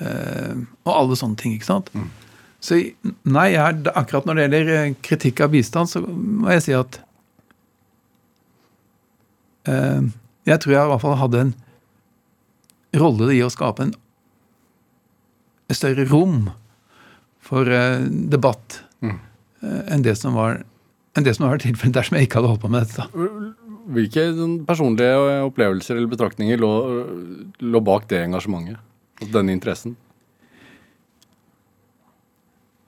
[0.00, 1.54] eh, og alle sånne ting.
[1.54, 1.92] ikke sant?
[1.94, 2.10] Mm.
[2.62, 2.78] Så
[3.26, 7.00] nei, jeg, akkurat når det gjelder eh, kritikk av bistand, så må jeg si at
[9.66, 10.06] eh,
[10.46, 11.52] Jeg tror jeg i hvert fall hadde en
[13.02, 13.94] rolle i å skape en
[15.72, 16.50] større rom
[17.42, 19.16] for eh, debatt mm.
[19.64, 20.60] eh, enn det som var
[21.16, 23.04] enn det som har vært tilfellet dersom jeg ikke hadde holdt på med dette.
[23.92, 24.22] Hvilke
[24.68, 26.70] personlige opplevelser eller betraktninger lå,
[27.60, 28.80] lå bak det engasjementet?
[29.34, 29.96] Denne interessen?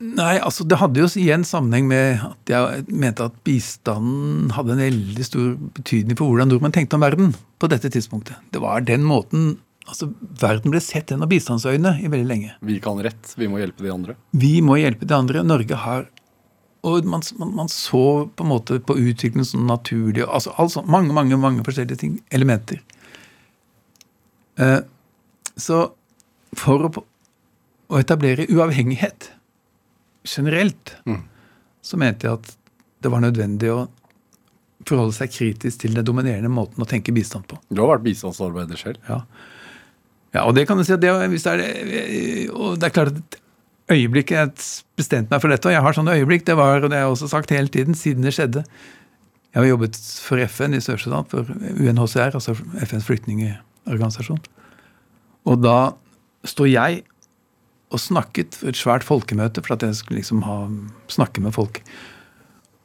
[0.04, 4.82] Nei, altså Det hadde jo igjen sammenheng med at jeg mente at bistanden hadde en
[4.82, 7.30] veldig stor betydning for hvordan nordmenn tenkte om verden
[7.62, 8.36] på dette tidspunktet.
[8.52, 9.54] Det var den måten
[9.88, 12.56] altså, Verden ble sett gjennom bistandsøyne i veldig lenge.
[12.64, 13.32] Vi kan rett.
[13.38, 14.16] Vi må hjelpe de andre.
[14.36, 15.44] Vi må hjelpe de andre.
[15.46, 16.10] Norge har
[16.84, 21.14] Og man, man, man så på en måte på utviklingen som naturlig altså, altså Mange,
[21.16, 22.82] mange mange forskjellige ting, elementer.
[24.60, 24.82] Eh,
[25.56, 25.94] så
[26.54, 26.90] for å,
[27.88, 29.30] å etablere uavhengighet
[30.24, 30.96] generelt
[31.84, 32.54] så mente jeg at
[33.04, 33.84] det var nødvendig å
[34.88, 37.58] forholde seg kritisk til den dominerende måten å tenke bistand på.
[37.68, 39.00] Du har vært bistandsarbeider selv.
[39.08, 39.20] Ja,
[40.36, 43.20] ja og det kan du si at det, hvis det, er, og det er klart
[43.20, 43.38] at
[43.92, 44.52] øyeblikket jeg
[44.96, 47.16] bestemte meg for dette, og jeg har sånne øyeblikk, det var, og det har jeg
[47.16, 48.64] også sagt hele tiden, siden det skjedde.
[49.54, 54.40] Jeg har jobbet for FN i Sør-Sudan, for UNHCR, altså FNs flyktningorganisasjon.
[55.44, 55.78] Og da
[56.48, 57.04] står jeg
[57.94, 60.58] og snakket for et svært folkemøte for at jeg skulle liksom ha,
[61.12, 61.80] snakke med folk.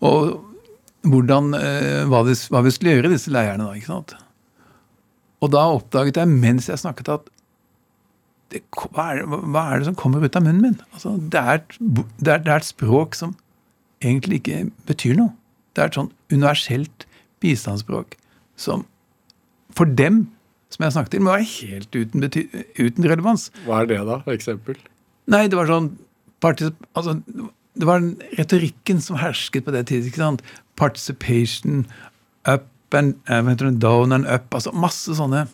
[0.05, 0.37] Og
[1.07, 3.75] hvordan, eh, hva, vi, hva vi skulle gjøre disse leirene da.
[3.77, 4.15] ikke sant?
[5.39, 7.29] Og da oppdaget jeg mens jeg snakket, at
[8.49, 10.79] det, hva, er hva, er det, som kommer ut av munnen min?
[10.93, 13.35] Altså, det, er, det, er, det, er, et språk som
[14.01, 15.33] egentlig ikke betyr noe.
[15.75, 17.05] Det er et sånn universelt
[17.43, 18.17] bistandsspråk
[18.59, 18.87] som
[19.77, 20.25] for dem
[20.73, 22.25] som jeg snakket til, må være helt uten,
[22.77, 23.47] uten relevans.
[23.65, 24.19] Hva er det, da?
[24.33, 24.77] Eksempel?
[25.29, 25.91] Nei, det var sånn
[26.41, 27.19] altså,
[27.77, 28.03] Det var
[28.39, 30.13] retorikken som hersket på det tidspunktet.
[30.13, 30.43] ikke sant?
[30.79, 31.85] Participation,
[32.45, 32.65] up
[32.95, 33.15] and
[33.79, 34.53] down and up.
[34.53, 35.47] altså Masse sånne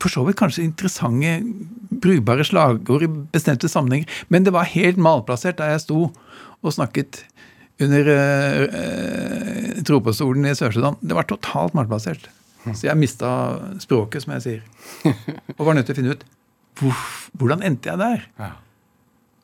[0.00, 1.40] for så vidt kanskje interessante,
[2.02, 4.08] brukbare slagord i bestemte sammenhenger.
[4.32, 7.24] Men det var helt malplassert da jeg sto og snakket
[7.80, 10.98] under uh, uh, tropestolen i Sør-Sudan.
[11.00, 12.28] Det var totalt malplassert.
[12.64, 13.30] Så jeg mista
[13.80, 15.14] språket, som jeg sier.
[15.56, 16.26] Og var nødt til å finne ut
[16.78, 18.26] hvordan endte jeg der?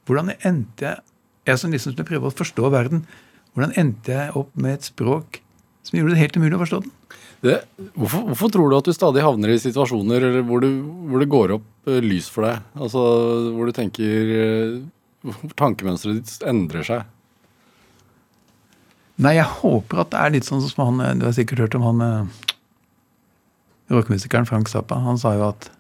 [0.07, 1.03] Hvordan endte jeg
[1.47, 3.05] Jeg som liksom skulle prøve å forstå verden,
[3.55, 5.39] hvordan endte jeg opp med et språk
[5.87, 6.91] som gjorde det helt umulig å forstå den?
[7.45, 7.55] Det,
[7.95, 11.55] hvorfor, hvorfor, tror du at du stadig havner i situasjoner hvor, du, hvor det går
[11.55, 12.65] opp uh, lys for deg?
[12.75, 13.05] Altså
[13.55, 17.07] hvor du tenker uh, Tankemønsteret ditt endrer seg?
[19.23, 21.79] Nei, jeg håper at det er litt sånn som han eh, Du har sikkert hørt
[21.79, 22.03] om han
[23.89, 24.99] rockemusikeren Frank Zappa.
[25.07, 25.71] Han sa jo at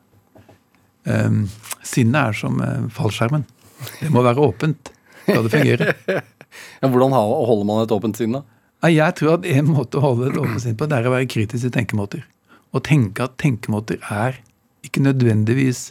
[1.07, 1.47] um,
[1.87, 2.61] sinnet er som
[2.95, 3.47] fallskjermen.
[4.01, 4.93] Det må være åpent
[5.27, 5.95] skal det fungere.
[6.81, 8.45] ja, hvordan holder man et åpent sinn, da?
[8.93, 11.29] Jeg tror at en måte å holde et åpent sinn på, det er å være
[11.31, 12.27] kritisk til tenkemåter.
[12.77, 14.39] Og tenke at tenkemåter er
[14.87, 15.89] ikke nødvendigvis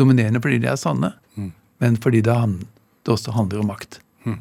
[0.00, 1.50] dominerende fordi de er sanne, mm.
[1.82, 2.36] men fordi det,
[3.02, 4.00] det, også handler om makt.
[4.24, 4.38] Mm.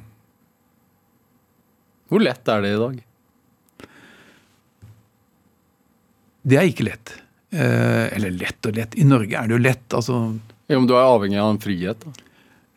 [2.11, 3.01] Hvor lett er det i dag?
[6.49, 7.11] Det er ikke lett.
[7.49, 8.97] Eh, eller lett og lett.
[8.99, 9.85] I Norge er det jo lett.
[9.93, 10.23] altså...
[10.69, 12.03] Ja, men du er avhengig av en frihet?
[12.05, 12.25] da?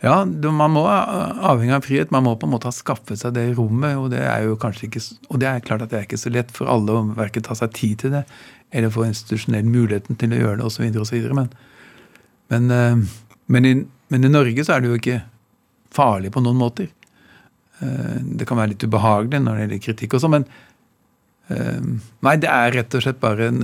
[0.03, 2.15] Ja, man må avhengig av frihet.
[2.15, 3.99] Man må på en måte ha skaffet seg det rommet.
[4.01, 6.33] Og det er jo kanskje ikke, og det er klart at det er ikke så
[6.33, 8.25] lett for alle å verken ta seg tid til det
[8.73, 10.87] eller få institusjonell muligheten til å gjøre det osv.
[11.03, 11.27] osv.
[11.37, 11.51] Men,
[12.49, 13.19] men, eh,
[13.53, 13.75] men, i,
[14.09, 15.19] men i Norge så er det jo ikke
[15.93, 16.89] farlig på noen måter.
[17.85, 20.49] Eh, det kan være litt ubehagelig når det gjelder kritikk og sånn, men
[21.53, 21.91] eh,
[22.25, 23.61] Nei, det er rett og slett bare en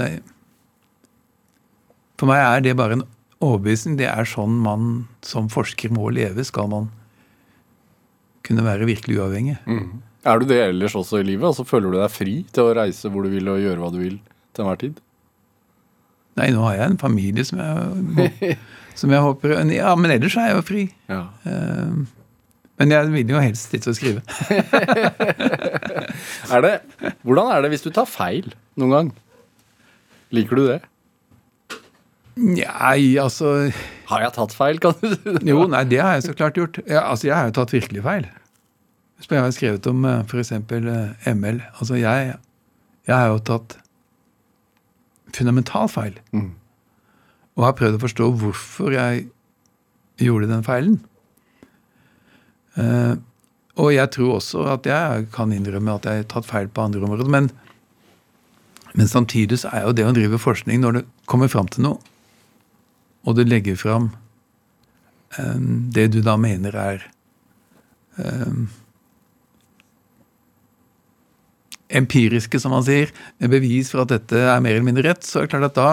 [2.18, 3.06] For meg er det bare en
[3.44, 3.98] overbevisning.
[4.00, 6.90] Det er sånn man som forsker må leve, skal man
[8.46, 9.58] kunne være virkelig uavhengig.
[9.68, 10.00] Mm.
[10.28, 11.46] Er du det ellers også i livet?
[11.46, 14.00] Altså Føler du deg fri til å reise hvor du vil og gjøre hva du
[14.00, 14.18] vil
[14.56, 14.98] til enhver tid?
[16.38, 18.58] Nei, nå har jeg en familie som jeg,
[18.98, 20.84] som jeg håper Ja, men ellers er jeg jo fri.
[21.10, 21.24] Ja.
[21.46, 22.06] Uh,
[22.78, 24.22] men jeg vil jo helst sitte og skrive.
[26.54, 26.74] er det,
[27.26, 29.10] hvordan er det hvis du tar feil noen gang?
[30.34, 30.78] Liker du det?
[32.39, 33.70] Nei, altså
[34.09, 35.32] Har jeg tatt feil, kan du si?
[35.49, 36.78] Jo, nei, det har jeg så klart gjort.
[36.86, 38.28] Ja, altså, Jeg har jo tatt virkelig feil.
[39.18, 40.53] Jeg har skrevet om eh, f.eks.
[40.55, 41.59] Eh, ML.
[41.80, 42.36] Altså, jeg,
[43.09, 43.78] jeg har jo tatt
[45.34, 46.18] fundamental feil.
[46.32, 46.53] Mm.
[47.59, 49.26] Og har prøvd å forstå hvorfor jeg
[50.22, 51.01] gjorde den feilen.
[52.78, 53.18] Uh,
[53.78, 57.03] og jeg tror også at jeg kan innrømme at jeg har tatt feil på andre
[57.03, 57.30] områder.
[57.30, 57.51] Men,
[58.95, 61.99] men samtidig så er jo det å drive forskning, når det kommer fram til noe,
[63.26, 64.10] og du legger fram
[65.38, 67.06] um, det du da mener er
[68.18, 68.68] um,
[71.88, 75.40] empiriske, som man sier, med bevis for at dette er mer eller mindre rett, så
[75.40, 75.90] er det klart at da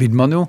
[0.00, 0.46] vil man jo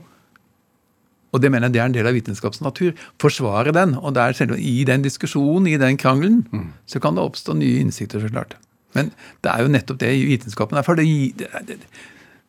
[1.31, 2.91] og det mener jeg det er en del av vitenskapens natur.
[3.21, 3.93] Forsvare den.
[3.95, 6.65] Og der, i den diskusjonen, i den krangelen, mm.
[6.85, 8.57] så kan det oppstå nye innsikter, så klart.
[8.97, 10.99] Men det er jo nettopp det vitenskapen er for.
[10.99, 11.05] Det,
[11.39, 11.77] det, det,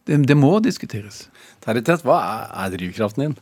[0.06, 1.26] det må diskuteres.
[1.62, 2.18] Terje hva
[2.64, 3.36] er drivkraften din?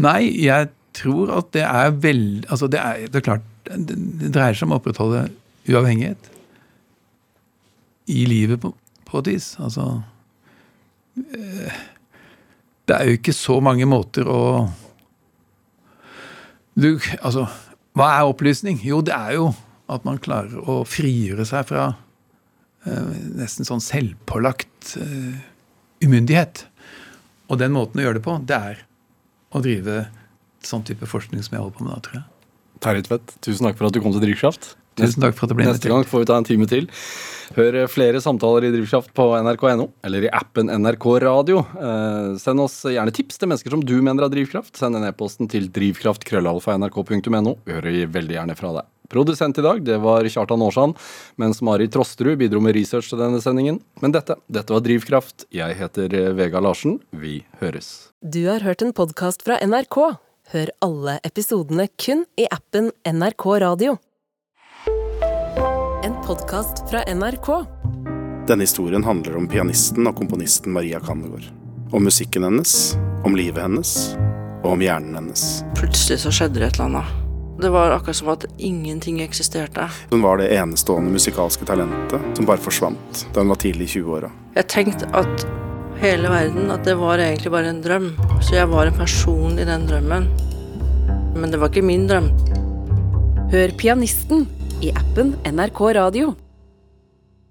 [0.00, 4.32] Nei, jeg tror at det er vel Altså, det er, det er klart det, det,
[4.34, 5.26] dreier seg om å opprettholde
[5.70, 6.30] uavhengighet
[8.10, 8.72] i livet på,
[9.06, 9.52] på et vis.
[9.62, 10.00] Altså
[11.20, 11.80] eh,
[12.88, 14.40] Det er jo ikke så mange måter å
[16.80, 17.44] du, Altså,
[17.98, 18.80] hva er opplysning?
[18.86, 19.50] Jo, det er jo
[19.90, 21.90] at man klarer å frigjøre seg fra
[22.84, 25.40] nesten sånn selvpålagt eh,
[26.04, 26.64] umyndighet.
[27.50, 28.84] Og den måten å gjøre det på, det er
[29.50, 30.04] å drive
[30.64, 32.28] sånn type forskning som jeg holder på med nå, tror jeg.
[32.80, 34.74] Terje Tvedt, tusen takk for at du kom til Drivkraft.
[35.00, 36.86] Tusen takk for at det ble Neste gang får vi ta en time til.
[37.56, 41.64] Hør flere samtaler i Drivkraft på nrk.no, eller i appen NRK Radio.
[41.74, 44.76] Eh, send oss gjerne tips til mennesker som du mener har drivkraft.
[44.78, 47.58] Send en e-posten til drivkraft.krøllalfa.nrk.no.
[47.66, 48.90] Vi hører veldig gjerne fra deg.
[49.10, 50.98] Produsent i dag det var Kjartan Aarsand,
[51.36, 53.80] mens Mari Trosterud bidro med research til denne sendingen.
[54.00, 55.48] Men dette, dette var Drivkraft.
[55.50, 57.00] Jeg heter Vega Larsen.
[57.10, 58.12] Vi høres.
[58.22, 59.98] Du har hørt en podkast fra NRK.
[60.54, 63.96] Hør alle episodene kun i appen NRK Radio.
[66.06, 67.50] En podkast fra NRK.
[68.46, 71.50] Denne historien handler om pianisten og komponisten Maria Kandegård.
[71.90, 72.94] Om musikken hennes,
[73.26, 73.96] om livet hennes
[74.60, 75.48] og om hjernen hennes.
[75.78, 77.19] Plutselig så skjedde det et eller annet.
[77.60, 79.88] Det var akkurat som at ingenting eksisterte.
[80.10, 84.30] Hun var det enestående musikalske talentet som bare forsvant da hun var tidlig i 20-åra.
[84.56, 85.44] Jeg tenkte at
[86.00, 88.14] hele verden, at det var egentlig bare en drøm.
[88.40, 90.30] Så jeg var en person i den drømmen.
[91.36, 92.30] Men det var ikke min drøm.
[93.52, 94.46] Hør pianisten
[94.80, 96.32] i appen NRK Radio.